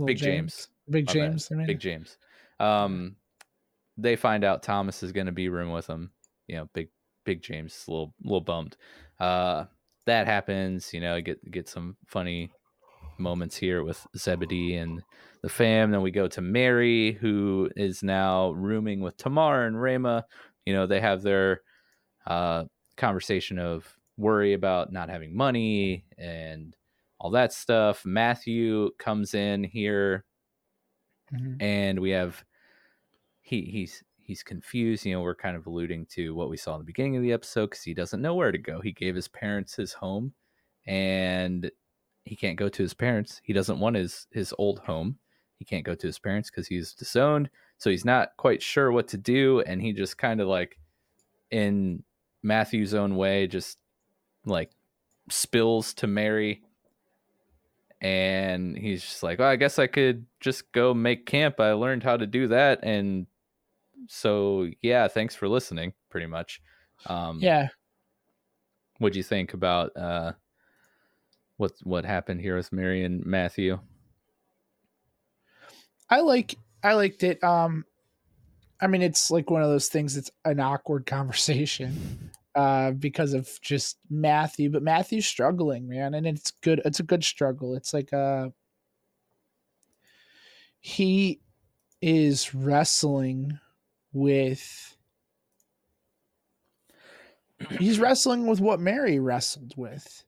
[0.03, 0.69] Big James.
[0.89, 1.13] Big My.
[1.13, 1.49] James.
[1.51, 2.17] I mean, Big James.
[2.59, 3.15] Um,
[3.97, 6.11] they find out Thomas is going to be room with him.
[6.47, 6.89] You know, big
[7.25, 8.75] Big James is a little little bummed.
[9.19, 9.65] Uh,
[10.06, 10.93] that happens.
[10.93, 12.51] You know, get get some funny
[13.18, 15.01] moments here with Zebedee and
[15.41, 15.91] the fam.
[15.91, 20.26] Then we go to Mary, who is now rooming with Tamar and Rama.
[20.66, 21.62] You know, they have their
[22.26, 22.66] uh,
[22.97, 26.76] conversation of worry about not having money and
[27.20, 28.06] all that stuff.
[28.06, 30.26] Matthew comes in here
[31.34, 31.62] mhm.
[31.62, 32.43] and we have
[33.41, 36.79] he he's he's confused you know we're kind of alluding to what we saw in
[36.79, 38.81] the beginning of the episode because he doesn't know where to go.
[38.81, 40.34] He gave his parents his home
[40.88, 41.69] and
[42.25, 43.41] he can't go to his parents.
[43.43, 45.19] He doesn't want his his old home.
[45.59, 49.07] He can't go to his parents because he's disowned so he's not quite sure what
[49.09, 50.79] to do and he just kind of like
[51.51, 52.03] in
[52.41, 53.77] matthew's own way just
[54.45, 54.71] like
[55.29, 56.63] spills to mary
[58.01, 61.61] and he's just like, well, I guess I could just go make camp.
[61.61, 63.27] I learned how to do that, and
[64.08, 65.93] so yeah, thanks for listening.
[66.10, 66.62] Pretty much.
[67.08, 67.70] Um, yeah.
[68.99, 70.34] What'd you think about uh,
[71.58, 73.80] what what happened here with Mary and Matthew?
[76.10, 77.43] I like I liked it.
[77.43, 77.86] Um
[78.82, 83.49] I mean it's like one of those things that's an awkward conversation uh because of
[83.62, 87.76] just Matthew, but Matthew's struggling, man, and it's good it's a good struggle.
[87.76, 88.49] It's like uh
[90.80, 91.39] he
[92.01, 93.58] is wrestling
[94.14, 94.95] with
[97.80, 100.24] he's wrestling with what Mary wrestled with.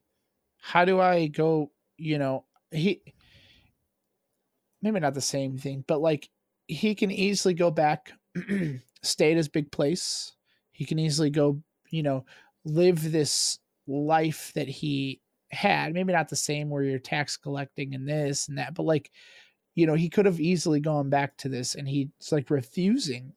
[0.58, 3.02] How do I go, you know, he
[4.82, 6.28] maybe not the same thing, but like
[6.66, 8.12] he can easily go back,
[9.02, 10.32] stay at his big place.
[10.72, 12.24] He can easily go, you know,
[12.64, 15.20] live this life that he
[15.50, 15.94] had.
[15.94, 19.10] Maybe not the same where you're tax collecting and this and that, but like,
[19.74, 23.32] you know, he could have easily gone back to this and he's like refusing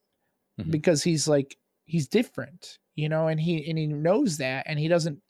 [0.60, 0.72] Mhm.
[0.72, 4.88] because he's like, he's different, you know, and he, and he knows that and he
[4.88, 5.22] doesn't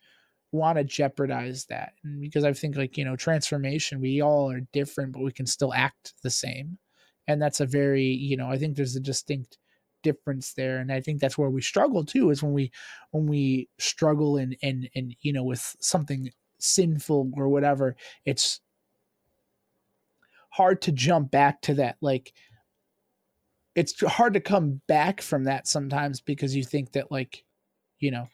[0.52, 4.62] want to jeopardize that and because i think like you know transformation we all are
[4.74, 6.80] different but we can still act the same
[7.28, 9.60] and that's a very you know i think there's a distinct
[10.02, 12.72] difference there and i think that's where we struggle too is when we
[13.12, 18.62] when we struggle and and and you know with something sinful or whatever it's
[20.52, 22.34] hard to jump back to that like
[23.80, 27.44] it's hard to come back from that sometimes because you think that like
[28.00, 28.28] you know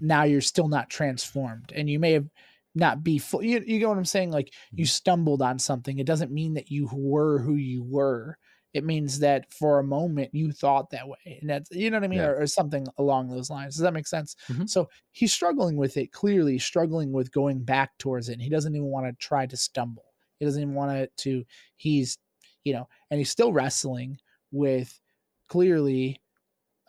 [0.00, 2.28] now you're still not transformed and you may have
[2.74, 4.30] not be full you, you get what i'm saying?
[4.30, 5.98] Like you stumbled on something.
[5.98, 8.38] It doesn't mean that you were who you were.
[8.72, 12.04] It means that for a moment you thought that way and that's you know what
[12.04, 12.20] i mean?
[12.20, 12.28] Yeah.
[12.28, 13.74] or, or something along those lines.
[13.74, 14.36] Does that make sense?
[14.48, 14.68] Mhm.
[14.68, 18.74] so he's struggling with it clearly struggling with going back towards it and he doesn't
[18.74, 20.04] even want to try to stumble.
[20.38, 21.44] He doesn't even want to to
[21.76, 22.18] he's
[22.64, 24.18] you know and he's still wrestling
[24.52, 25.00] with
[25.48, 26.20] clearly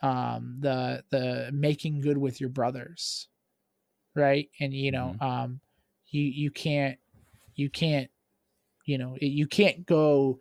[0.02, 3.28] um the the making good with your brothers
[4.14, 4.48] right?
[4.60, 5.60] And you know um
[6.08, 6.98] you you can't
[7.54, 8.10] you can't
[8.86, 10.40] you know it- you can't go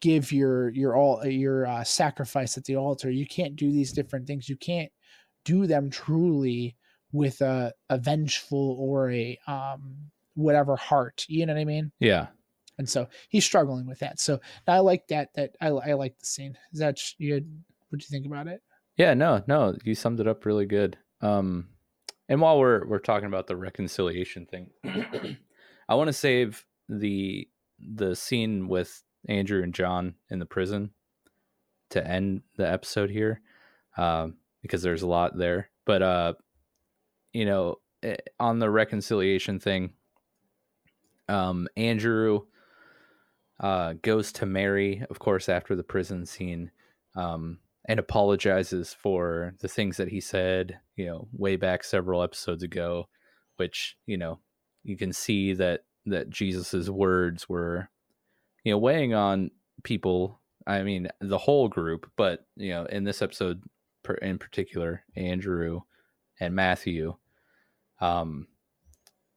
[0.00, 3.10] give your your all your uh, sacrifice at the altar.
[3.10, 4.48] You can't do these different things.
[4.48, 4.92] You can't
[5.44, 6.76] do them truly
[7.12, 11.24] with a, a vengeful or a um whatever heart.
[11.28, 11.92] You know what i mean?
[11.98, 12.28] Yeah,
[12.78, 14.20] and so he's struggling with that.
[14.20, 15.30] So I like that.
[15.34, 16.56] That I, I like the scene.
[16.72, 17.34] Is that you?
[17.88, 18.62] What do you think about it?
[18.96, 20.96] Yeah, no, no, you summed it up really good.
[21.20, 21.68] Um,
[22.28, 24.70] and while we're we're talking about the reconciliation thing,
[25.88, 27.48] I want to save the
[27.78, 30.90] the scene with Andrew and John in the prison
[31.90, 33.40] to end the episode here,
[33.96, 35.70] um, because there's a lot there.
[35.84, 36.34] But uh,
[37.32, 39.92] you know, eh, on the reconciliation thing,
[41.28, 42.42] um, Andrew
[43.60, 46.70] uh, goes to Mary, of course, after the prison scene,
[47.14, 52.62] um, and apologizes for the things that he said, you know, way back several episodes
[52.62, 53.08] ago,
[53.56, 54.38] which you know
[54.82, 57.88] you can see that that Jesus's words were,
[58.64, 59.50] you know, weighing on
[59.82, 60.40] people.
[60.66, 63.62] I mean, the whole group, but you know, in this episode,
[64.20, 65.80] in particular, Andrew
[66.40, 67.16] and Matthew.
[68.00, 68.48] Um,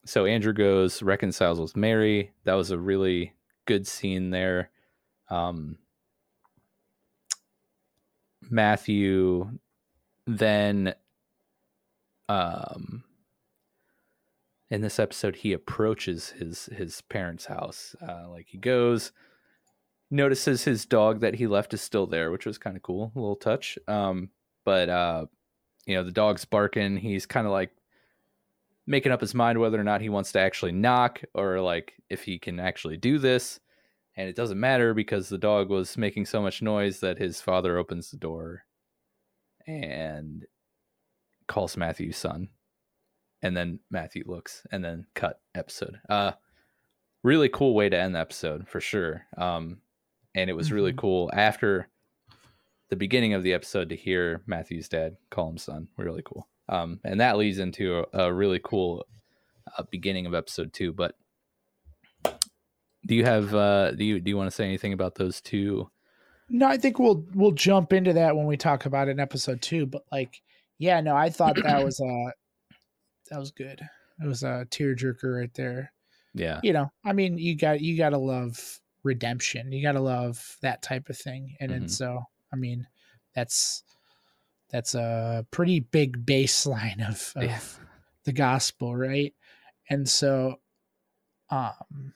[0.05, 2.31] so Andrew goes reconciles with Mary.
[2.45, 3.33] That was a really
[3.69, 4.71] good scene there.
[5.29, 5.77] Um,
[8.49, 9.59] Matthew
[10.25, 10.95] then
[12.27, 13.03] um
[14.71, 17.95] in this episode he approaches his his parents' house.
[18.01, 19.11] Uh, like he goes,
[20.09, 23.19] notices his dog that he left is still there, which was kind of cool, a
[23.19, 23.77] little touch.
[23.87, 24.31] Um,
[24.65, 25.27] but uh,
[25.85, 26.97] you know the dog's barking.
[26.97, 27.69] He's kind of like
[28.89, 32.23] making up his mind whether or not he wants to actually knock or like if
[32.23, 33.59] he can actually do this.
[34.17, 37.77] And it doesn't matter because the dog was making so much noise that his father
[37.77, 38.63] opens the door
[39.67, 40.45] and
[41.47, 42.49] calls Matthew's son.
[43.41, 45.99] And then Matthew looks and then cut episode.
[46.09, 46.31] Uh
[47.23, 49.25] really cool way to end the episode for sure.
[49.37, 49.81] Um
[50.35, 50.97] and it was really Mhm.
[50.97, 51.89] cool after
[52.89, 55.87] the beginning of the episode to hear Matthew's dad call him son.
[55.95, 56.47] Really cool.
[56.69, 59.05] Um, and that leads into a, a really cool
[59.77, 60.93] uh, beginning of episode two.
[60.93, 61.15] But
[63.05, 65.89] do you have uh, do you do you want to say anything about those two?
[66.49, 69.61] No, I think we'll we'll jump into that when we talk about it in episode
[69.61, 69.85] two.
[69.85, 70.41] But like,
[70.77, 72.31] yeah, no, I thought that was uh
[73.31, 73.81] that was good.
[74.21, 75.91] It was a tearjerker right there.
[76.35, 79.71] Yeah, You know, I mean, you got you got to love redemption.
[79.71, 81.55] You got to love that type of thing.
[81.59, 81.89] And then Mhm.
[81.89, 82.19] so,
[82.53, 82.85] I mean,
[83.33, 83.83] that's
[84.69, 87.59] that's a pretty big baseline of, of Yeah.
[88.25, 89.33] the gospel, right?
[89.89, 90.59] And so,
[91.49, 92.13] um,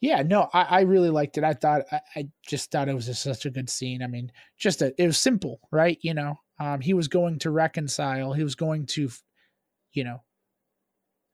[0.00, 1.44] yeah, no, I, I really liked it.
[1.44, 4.02] I thought I, I just thought it was just such a good scene.
[4.02, 5.98] I mean, just a, it was simple, right?
[6.02, 8.32] You know, um, he was going to reconcile.
[8.32, 9.10] He was going to,
[9.92, 10.22] you know,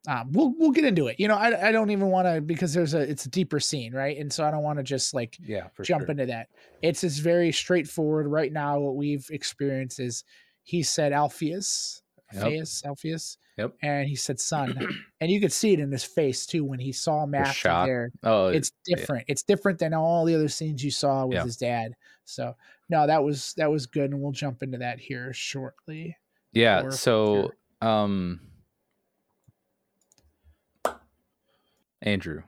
[0.08, 1.16] um, we'll we'll get into it.
[1.20, 3.92] You know, I I don't even want to because there's a it's a deeper scene,
[3.94, 4.16] right?
[4.18, 6.10] And so I don't want to just like yeah, jump sure.
[6.10, 6.48] into that.
[6.82, 8.26] It's just very straightforward.
[8.26, 10.24] Right now, what we've experienced is
[10.64, 12.42] he said Alpheus, Yep.
[12.44, 13.74] Alpheus, Alpheus, Yep.
[13.82, 14.76] and he said son,
[15.20, 17.86] and you could see it in his face too when he saw Matthew shock.
[17.86, 18.10] there.
[18.22, 19.26] Oh, It's different.
[19.28, 21.44] It's different than all the other scenes you saw with Yeah.
[21.44, 21.92] his dad.
[22.24, 22.56] So
[22.88, 26.16] no, that was that was good, and we'll jump into that here shortly.
[26.52, 26.88] yeah.
[26.90, 28.40] So, um,
[32.02, 32.42] Andrew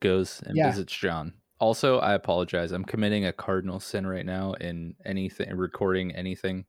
[0.00, 0.70] goes and Yeah.
[0.70, 1.34] visits John.
[1.58, 2.72] Also, I apologize.
[2.72, 6.64] I'm committing a cardinal sin right now in anything recording anything.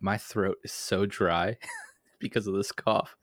[0.00, 1.56] My throat is so dry
[2.20, 3.16] because of this cough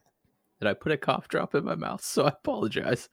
[0.58, 2.02] that I put a cough drop in my mouth.
[2.02, 3.08] So I apologize.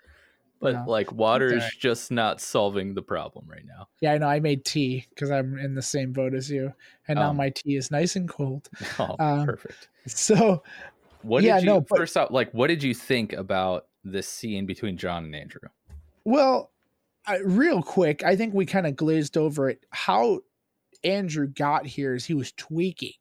[0.60, 3.88] But No, like water is just not solving the problem right now.
[4.02, 4.28] Yeah, I know.
[4.28, 6.74] I made tea because I'm in the same boat as you,
[7.08, 8.68] and now Um, my tea is nice and cold.
[9.00, 9.88] Oh, Um, perfect.
[10.08, 10.64] So
[11.22, 14.28] What yeah, did you no, but- first off like what did you think about this
[14.28, 15.62] scene between John and Andrew?
[16.26, 16.72] Well,
[17.26, 19.86] I, real quick, I think we kind of glazed over it.
[19.92, 20.40] How
[21.04, 23.14] Andrew got here is he was tweaking,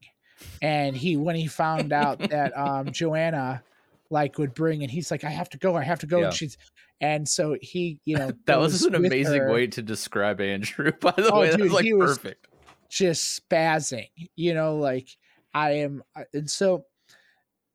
[0.63, 3.63] and he when he found out that um, Joanna
[4.11, 6.25] like would bring, and he's like, "I have to go, I have to go," Yeah.
[6.27, 6.57] and she's,
[7.01, 11.13] and so he, you know, That was an amazing her, way to describe Andrew, by
[11.17, 11.51] the Oh, way.
[11.51, 12.47] That dude, was like he was- perfect.
[12.89, 15.09] just spazzing, you know, like
[15.53, 16.85] I am, and so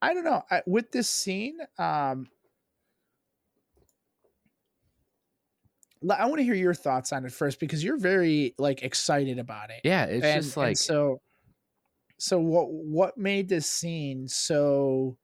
[0.01, 1.57] I don't know I, with this scene.
[1.77, 2.29] um
[6.09, 9.69] I want to hear your thoughts on it first because you're very like excited about
[9.69, 9.81] it.
[9.83, 11.21] Yeah, it's and, just like so
[12.17, 15.17] so what what made this scene so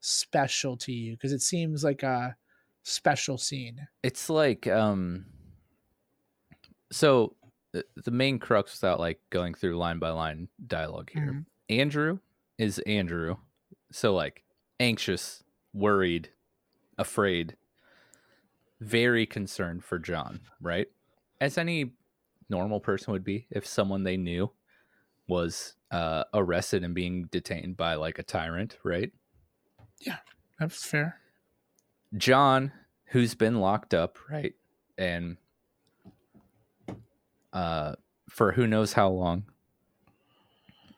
[0.00, 2.36] special to you because it seems like a
[2.84, 5.26] special scene it's like um
[6.90, 7.34] so
[7.72, 11.32] the, the main crux without like going through line by line dialogue here.
[11.32, 11.46] Mhm.
[11.68, 12.18] Andrew
[12.56, 13.36] is Andrew.
[13.92, 14.44] So like
[14.80, 16.30] anxious, worried,
[16.96, 17.56] afraid,
[18.80, 20.88] very concerned for John, right?
[21.40, 21.92] As any
[22.48, 24.50] normal person would be if someone they knew
[25.28, 29.12] was uh, arrested and being detained by like a tyrant, right?
[30.00, 30.18] Yeah,
[30.58, 31.20] that's fair
[32.16, 32.72] John
[33.06, 34.54] who's been locked up, right?
[34.96, 35.36] And
[37.52, 37.94] uh
[38.28, 39.44] for who knows how long.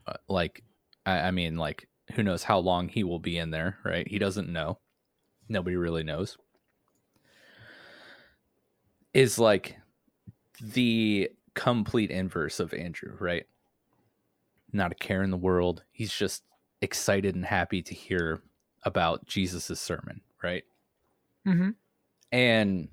[0.06, 0.62] Uh, like
[1.06, 4.06] I, I mean like who knows how long he will be in there, right?
[4.06, 4.78] He doesn't know.
[5.48, 6.36] Nobody really knows.
[9.12, 9.76] Is like
[10.60, 13.46] the complete inverse of Andrew, right?
[14.72, 15.82] Not a care in the world.
[15.90, 16.44] He's just
[16.80, 18.42] excited and happy to hear
[18.84, 20.64] about Jesus's sermon, right?
[21.46, 21.70] Mm-hmm.
[22.32, 22.88] And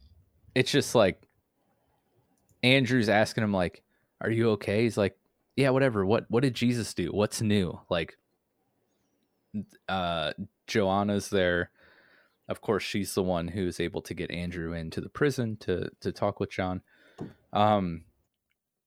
[0.55, 1.21] it's just like
[2.63, 3.83] Andrew's asking him, like,
[4.21, 5.17] "Are you okay?" He's like,
[5.55, 6.05] "Yeah, whatever.
[6.05, 7.11] What What did Jesus do?
[7.11, 8.17] What's new?" Like,
[9.87, 10.33] uh,
[10.65, 11.69] Joanna's there.
[12.49, 16.11] Of course, she's the one who's able to get Andrew into the prison to to
[16.11, 16.81] talk with John.
[17.51, 18.03] Um,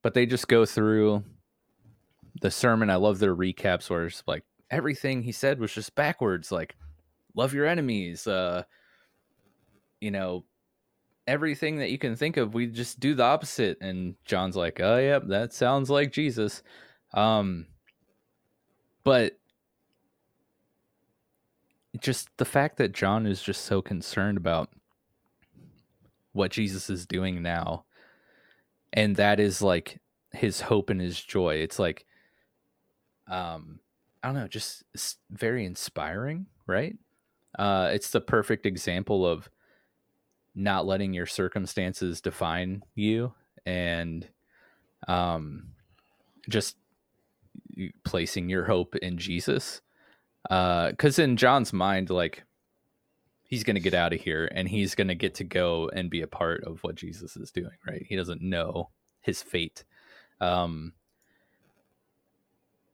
[0.02, 1.24] but they just go through
[2.40, 2.90] the sermon.
[2.90, 6.50] I love their recaps where it's like everything he said was just backwards.
[6.50, 6.76] Like,
[7.34, 8.26] love your enemies.
[8.26, 8.62] Uh,
[10.00, 10.44] you know,
[11.26, 13.78] everything that you can think of, we just do the opposite.
[13.80, 16.62] And John's like, oh, yep, that sounds like Jesus.
[17.12, 17.66] Um,
[19.04, 19.38] but
[22.00, 24.70] just the fact that John is just so concerned about
[26.32, 27.84] what Jesus is doing now
[28.92, 30.00] and that is like
[30.32, 31.56] his hope and his joy.
[31.56, 32.06] It's like
[33.28, 33.78] um
[34.22, 34.82] i don't know just
[35.30, 36.96] very inspiring right?
[37.58, 39.48] Uh it's the perfect example of
[40.54, 43.32] not letting your circumstances define you
[43.66, 44.28] and
[45.08, 45.68] um
[46.48, 46.76] just
[48.04, 49.80] placing your hope in jesus
[50.48, 52.44] uh cuz in john's mind like
[53.50, 56.08] he's going to get out of here and he's going to get to go and
[56.08, 58.06] be a part of what Jesus is doing, right?
[58.08, 59.84] He doesn't know his fate.
[60.40, 60.94] Um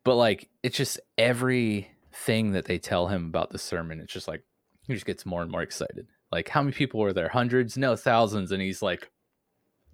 [0.02, 4.44] but like it's just everything that they tell him about the sermon, it's just like
[4.86, 6.06] he just gets more and more excited.
[6.32, 7.28] Like how many people were there?
[7.28, 7.76] Hundreds?
[7.76, 9.10] No, thousands and he's like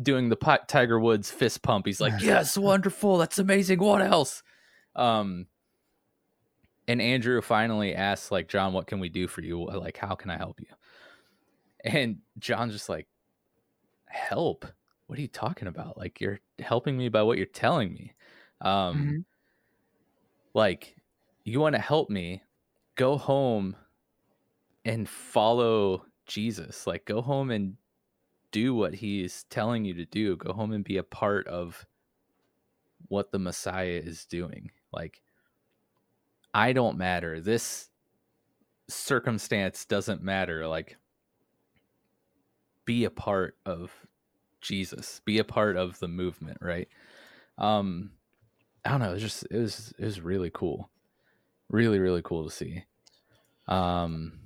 [0.01, 1.87] doing the Tiger Woods fist pump.
[1.87, 3.19] He's like, "Yes, wonderful.
[3.19, 3.81] That's amazing.
[3.81, 4.43] What else?"
[4.95, 5.47] Um
[6.89, 9.65] and Andrew finally asks, like, John, what can we do for you?
[9.67, 10.67] Like, how can I help you?
[11.85, 13.07] And John's just like,
[14.07, 14.67] help?
[15.07, 15.97] What are you talking about?
[15.97, 18.15] Like, you're helping me by what you're telling me.
[18.61, 19.17] Um, mm-hmm.
[20.55, 20.97] like,
[21.45, 22.43] you want to help me?
[22.95, 23.75] Go home
[24.85, 26.87] and follow Jesus.
[26.87, 27.77] Like, go home and
[28.53, 30.37] do what he's telling you to do.
[30.37, 31.87] Go home and be a part of
[33.09, 34.71] what the Messiah is doing.
[34.93, 35.23] Like,
[36.55, 37.41] I don't matter.
[37.41, 37.89] This
[38.89, 40.67] circumstance doesn't matter.
[40.67, 40.97] Like,
[42.85, 43.93] be a part of
[44.61, 45.21] Jesus.
[45.25, 46.89] Be a part of the movement, right?
[47.59, 48.13] Um,
[48.85, 49.11] I don't know.
[49.11, 50.91] It was just it was it was really cool,
[51.69, 52.85] really really cool to see.
[53.69, 54.41] Um,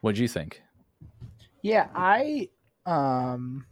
[0.00, 0.62] what do you think?
[1.62, 2.50] Yeah, I
[2.84, 3.64] um,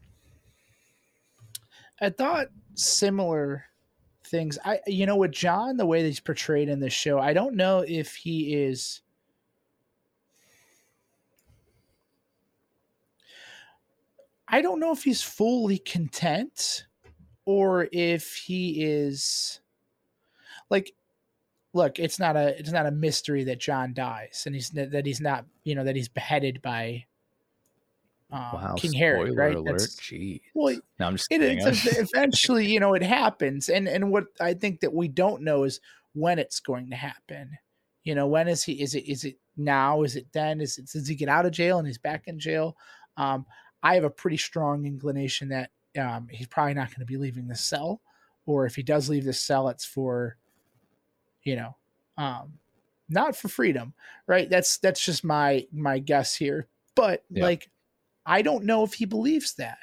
[2.00, 3.66] I thought similar
[4.32, 4.58] things.
[4.64, 7.54] I you know with John, the way that he's portrayed in this show, I don't
[7.54, 9.02] know if he is.
[14.48, 16.86] I don't know if he's fully content
[17.44, 19.60] or if he is
[20.68, 20.94] like
[21.72, 25.20] look it's not a it's not a mystery that john dies and he's that he's
[25.20, 27.04] not you know that he's beheaded by
[28.32, 29.54] um, wow, King Herod, right?
[29.54, 29.78] Alert.
[29.78, 30.40] That's Jeez.
[30.54, 31.42] well, no, I'm just it,
[31.98, 35.80] eventually, you know, it happens, and and what I think that we don't know is
[36.14, 37.58] when it's going to happen.
[38.04, 38.80] You know, when is he?
[38.82, 40.02] Is it is it now?
[40.02, 40.60] Is it then?
[40.60, 42.76] Is it does he get out of jail and he's back in jail?
[43.18, 43.44] Um,
[43.82, 45.70] I have a pretty strong inclination that
[46.00, 48.00] um, he's probably not going to be leaving the cell,
[48.46, 50.36] or if he does leave the cell, it's for,
[51.42, 51.76] you know,
[52.16, 52.54] um,
[53.10, 53.92] not for freedom,
[54.26, 54.48] right?
[54.48, 56.68] That's that's just my my guess here.
[56.94, 57.44] But yeah.
[57.44, 57.70] like
[58.24, 59.78] I don't know if he believes that.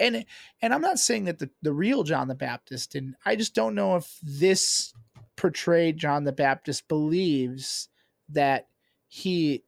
[0.00, 0.24] And
[0.60, 3.76] and I'm not saying that the, the real John the Baptist and I just don't
[3.76, 4.92] know if this
[5.36, 7.88] portrayed John the Baptist believes
[8.30, 8.66] that
[9.06, 9.62] he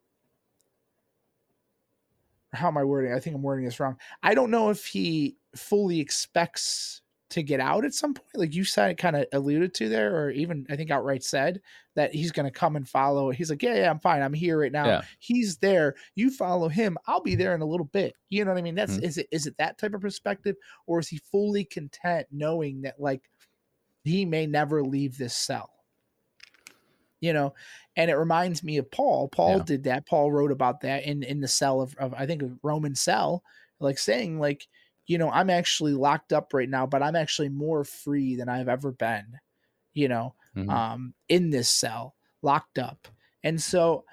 [2.52, 3.12] how am I wording?
[3.12, 3.98] I think I'm wording this wrong.
[4.22, 8.28] I don't know if he fully expects to get out at some point.
[8.34, 11.60] Like you said, kind of alluded to there, or even I think outright said
[11.94, 13.30] that he's going to come and follow.
[13.30, 14.22] He's like, yeah, yeah, I'm fine.
[14.22, 14.86] I'm here right now.
[14.86, 15.02] Yeah.
[15.18, 15.94] He's there.
[16.14, 16.98] You follow him.
[17.06, 18.14] I'll be there in a little bit.
[18.28, 18.74] You know what I mean?
[18.74, 19.04] That's mm-hmm.
[19.04, 23.00] is it is it that type of perspective, or is he fully content knowing that
[23.00, 23.22] like
[24.04, 25.70] he may never leave this cell?
[27.20, 27.54] You know,
[27.96, 29.28] and it reminds me of Paul.
[29.28, 29.64] Paul yeah.
[29.64, 30.06] did that.
[30.06, 33.44] Paul wrote about that in in the cell of, of I think a Roman cell,
[33.78, 34.66] like saying like
[35.06, 38.68] you know, I'm actually locked up right now, but I'm actually more free than I've
[38.68, 39.26] ever been,
[39.92, 40.70] you know, mm-hmm.
[40.70, 43.08] um, in this cell, locked up.
[43.42, 44.04] And so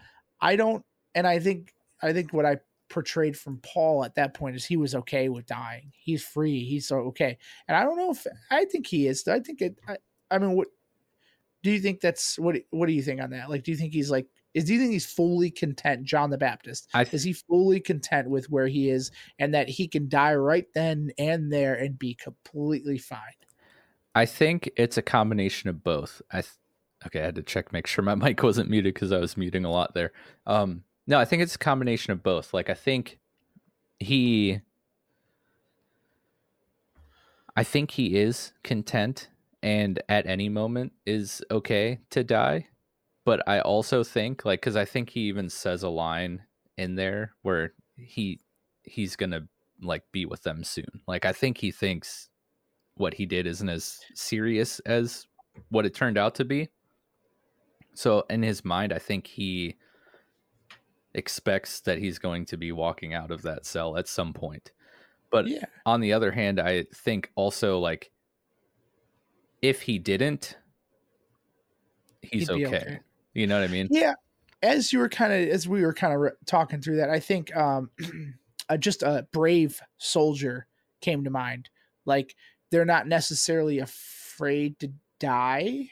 [0.41, 0.84] I don't,
[1.14, 2.57] and I think, I think what I
[2.89, 5.91] portrayed from Paul at that point is he was okay with dying.
[5.97, 6.64] He's free.
[6.64, 7.38] He's okay.
[7.68, 9.27] And I don't know if I think he is.
[9.27, 9.77] I think it.
[9.88, 9.97] I,
[10.31, 10.68] I mean, what
[11.64, 12.01] do you think?
[12.01, 12.55] That's what?
[12.69, 13.49] What do you think on that?
[13.49, 14.27] Like, do you think he's like?
[14.58, 16.90] Is do you think he's fully content, John the Baptist?
[16.92, 20.66] Th- is he fully content with where he is, and that he can die right
[20.74, 23.20] then and there and be completely fine?
[24.16, 26.24] I think it's a combination of both.
[26.32, 26.54] I th-
[27.06, 29.64] okay, I had to check make sure my mic wasn't muted because I was muting
[29.64, 30.12] a lot there.
[30.48, 32.52] Um, no, I think it's a combination of both.
[32.52, 33.20] Like I think
[34.00, 34.62] he
[37.56, 39.30] I think he is content
[39.62, 42.70] and at any moment is okay to die.
[43.28, 46.44] But I also think like cuz I think he even says a line
[46.78, 48.40] in there where he
[48.84, 49.49] he's going to
[49.82, 51.02] like be with them soon.
[51.10, 52.30] Like I think he thinks
[52.95, 55.28] what he did isn't as serious as
[55.68, 56.70] what it turned out to be.
[57.95, 59.76] So in his mind, I think he
[61.14, 64.72] expects that he's going to be walking out of that cell at some point.
[65.32, 68.10] But Yeah, on the other hand, I think also like
[69.62, 70.56] if he didn't,
[72.22, 72.66] he's okay.
[72.68, 72.99] okay.
[73.38, 73.88] You know what I mean?
[73.91, 74.14] yeah.
[74.64, 77.19] As you were kind of as we were kind of re- talking through that, I
[77.19, 77.91] think um,
[78.69, 80.65] uh, just a brave soldier
[81.01, 81.69] came to mind.
[82.05, 82.35] Like
[82.72, 85.91] they're not necessarily afraid to die,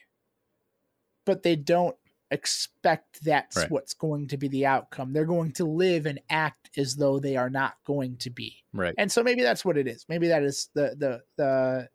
[1.26, 1.95] but they don't
[2.31, 3.69] expect that's Right.
[3.69, 5.13] what's going to be the outcome.
[5.13, 8.63] They're going to live and act as though they are not going to be.
[8.73, 8.95] Right.
[8.97, 10.05] And so maybe that's what it is.
[10.09, 11.89] Maybe that is the the the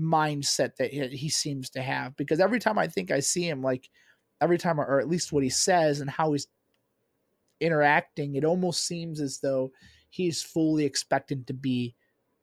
[0.00, 3.62] mindset that he he seems to have because every time I think I see him
[3.62, 3.90] like
[4.44, 6.46] every time or at least what he says and how he's
[7.60, 9.70] interacting it almost seems as though
[10.10, 11.94] he's fully expected to be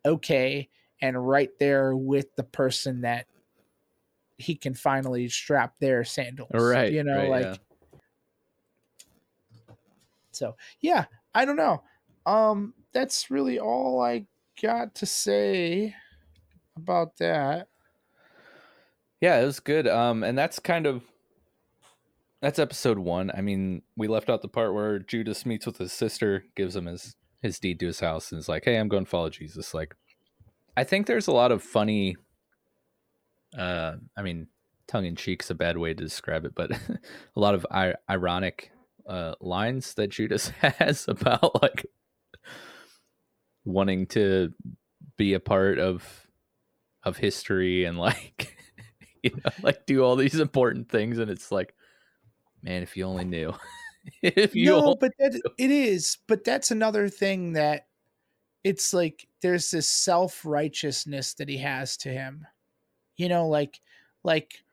[0.05, 0.67] okay
[1.01, 3.25] and right there with the person that
[4.37, 6.91] he can finally strap their sandals Right.
[6.91, 7.55] you know right, like yeah.
[10.31, 11.05] so yeah,
[11.35, 11.83] I don't know.
[12.25, 14.25] Um, that's really all I
[14.61, 15.95] got to say
[16.75, 17.67] about that.
[19.19, 19.87] Yeah, it was good.
[19.87, 21.03] Um, and that's kind of
[22.41, 23.31] that's episode one.
[23.35, 26.87] I mean, we left out the part where Judas meets with his sister, gives him
[26.87, 29.73] his his deed to his house, and is like, "Hey, I'm going to follow Jesus."
[29.73, 29.95] Like,
[30.75, 32.17] I think there's a lot of funny.
[33.57, 34.47] Uh, I mean,
[34.87, 36.71] tongue in cheek's a bad way to describe it, but
[37.35, 38.71] a lot of I- ironic
[39.07, 41.85] uh, lines that Judas has about like
[43.65, 44.53] wanting to
[45.17, 46.27] be a part of
[47.03, 48.57] of history and like
[49.23, 51.75] you know like do all these important things and it's like
[52.63, 53.53] man if you only knew
[54.21, 56.17] if you no, but that it is.
[56.27, 57.87] But that's another thing that
[58.63, 62.45] it's like there's this self righteousness that he has to him.
[63.17, 63.79] You know, like
[64.23, 64.63] like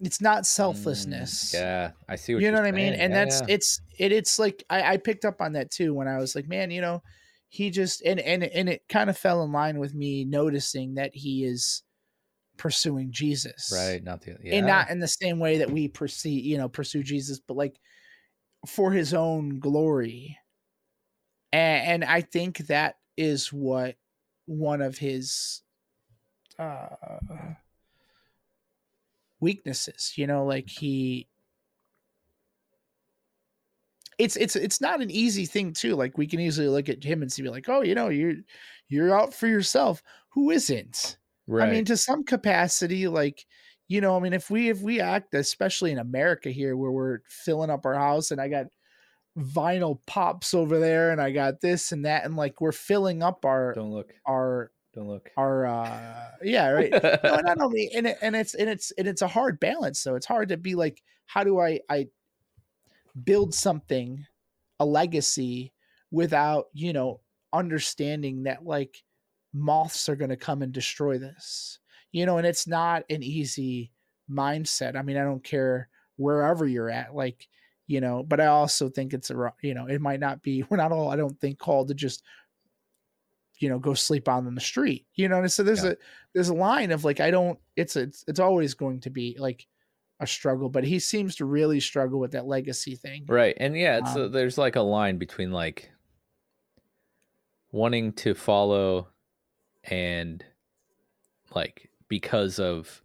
[0.00, 1.52] it's not selflessness.
[1.54, 2.94] Mm, yeah i see what you know what I mean?
[2.94, 3.54] And Yeah, that's yeah.
[3.54, 6.48] it's it it's like I, I picked up on that too when I was like,
[6.48, 7.02] man, you know,
[7.48, 11.14] he just and and and it kind of fell in line with me noticing that
[11.14, 11.82] he is
[12.62, 13.72] pursuing Jesus.
[13.74, 16.68] right not the yeah And not in the same way that we pursue, you know,
[16.68, 17.80] pursue Jesus, but like
[18.68, 20.38] for his own glory.
[21.52, 23.96] And, and I think that is what
[24.46, 25.62] one of his
[26.56, 26.90] uh
[29.40, 31.26] weaknesses, you know, like he
[34.18, 35.96] it's it's it's not an easy thing too.
[35.96, 38.36] Like we can easily look at him and see like, oh, you know, you're
[38.88, 40.00] you're out for yourself.
[40.34, 41.18] Who isn't?
[41.46, 43.44] Right I mean, to some capacity, like
[43.88, 47.18] you know, I mean, if we if we act, especially in America here, where we're
[47.28, 48.66] filling up our house, and I got
[49.38, 53.44] vinyl pops over there, and I got this and that, and like we're filling up
[53.44, 56.90] our don't look our don't look our uh yeah right.
[56.92, 60.00] no, not only and it, and it's and it's and it's a hard balance.
[60.00, 62.06] So it's hard to be like, how do I I
[63.24, 64.24] build something,
[64.80, 65.72] a legacy,
[66.10, 67.20] without you know
[67.52, 69.02] understanding that like
[69.52, 71.78] moths are going to come and destroy this
[72.10, 73.92] you know and it's not an easy
[74.30, 77.48] mindset i mean i don't care wherever you're at like
[77.86, 80.76] you know but i also think it's a you know it might not be we're
[80.76, 82.22] not all i don't think called to just
[83.58, 85.90] you know go sleep on in the street you know and so there's Yeah.
[85.90, 85.96] a
[86.32, 89.66] there's a line of like i don't it's it's it's always going to be like
[90.20, 93.98] a struggle but he seems to really struggle with that legacy thing right and yeah
[93.98, 95.90] it's a, Um, there's like a line between like
[97.70, 99.08] wanting to follow
[99.84, 100.44] and
[101.54, 103.02] like because of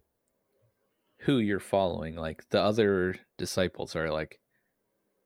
[1.22, 4.38] who you're following like the other disciples are like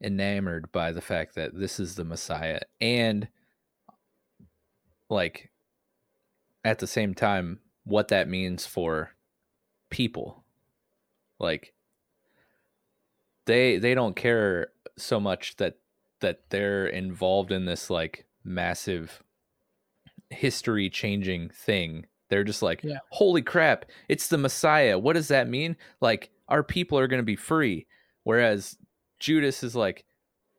[0.02, 3.28] enamored by the fact that this is the messiah and
[5.10, 5.50] like
[6.64, 9.14] at the same time what that means for
[9.90, 10.44] people.
[11.38, 11.74] Like
[13.46, 15.78] they they don't care so much that
[16.20, 19.22] that they're involved in this like massive
[20.32, 22.06] history changing thing.
[22.28, 22.98] They're just like, Yeah.
[23.10, 24.98] holy crap, it's the Messiah.
[24.98, 25.76] What does that mean?
[26.00, 27.86] Like, our people are going to be free.
[28.24, 28.76] Whereas
[29.20, 30.04] Judas is like,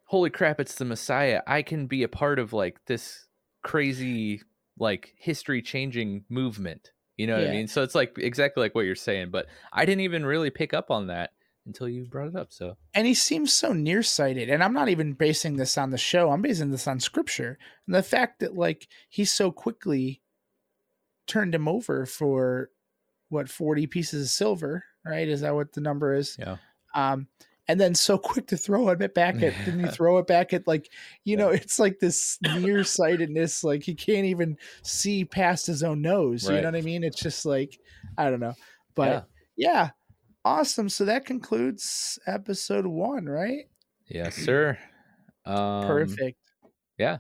[0.06, 1.42] holy crap, it's the Messiah.
[1.48, 3.28] I can be a part of like this
[3.64, 4.42] crazy,
[4.78, 6.92] like history changing movement.
[7.18, 7.68] You know what I mean?
[7.68, 10.90] So it's like exactly like what you're saying, but I didn't even really pick up
[10.92, 11.32] on that
[11.66, 12.52] until you brought it up.
[12.52, 12.78] So.
[12.94, 16.42] And he seems so nearsighted and i'm not even basing this on the show i'm
[16.42, 17.58] basing this on scripture.
[17.88, 20.22] And the fact that like he so quickly
[21.28, 22.70] turned him over for
[23.30, 25.28] what 40 pieces of silver right?
[25.28, 26.38] Is that what the number is?
[26.40, 26.58] Yeah,
[26.96, 27.28] um
[27.68, 30.68] and then so quick to throw it back at didn't he throw it back at
[30.68, 30.90] like
[31.24, 36.44] you know it's like this nearsightedness like he can't even see past his own nose
[36.50, 37.04] you know what i mean?
[37.04, 37.80] It's just like
[38.18, 38.54] i don't know.
[38.96, 39.92] But yeah
[40.46, 43.70] awesome so that concludes episode one right?
[44.08, 44.78] Yes, sir.
[45.46, 46.38] Um, perfect.
[46.98, 47.20] Yeah,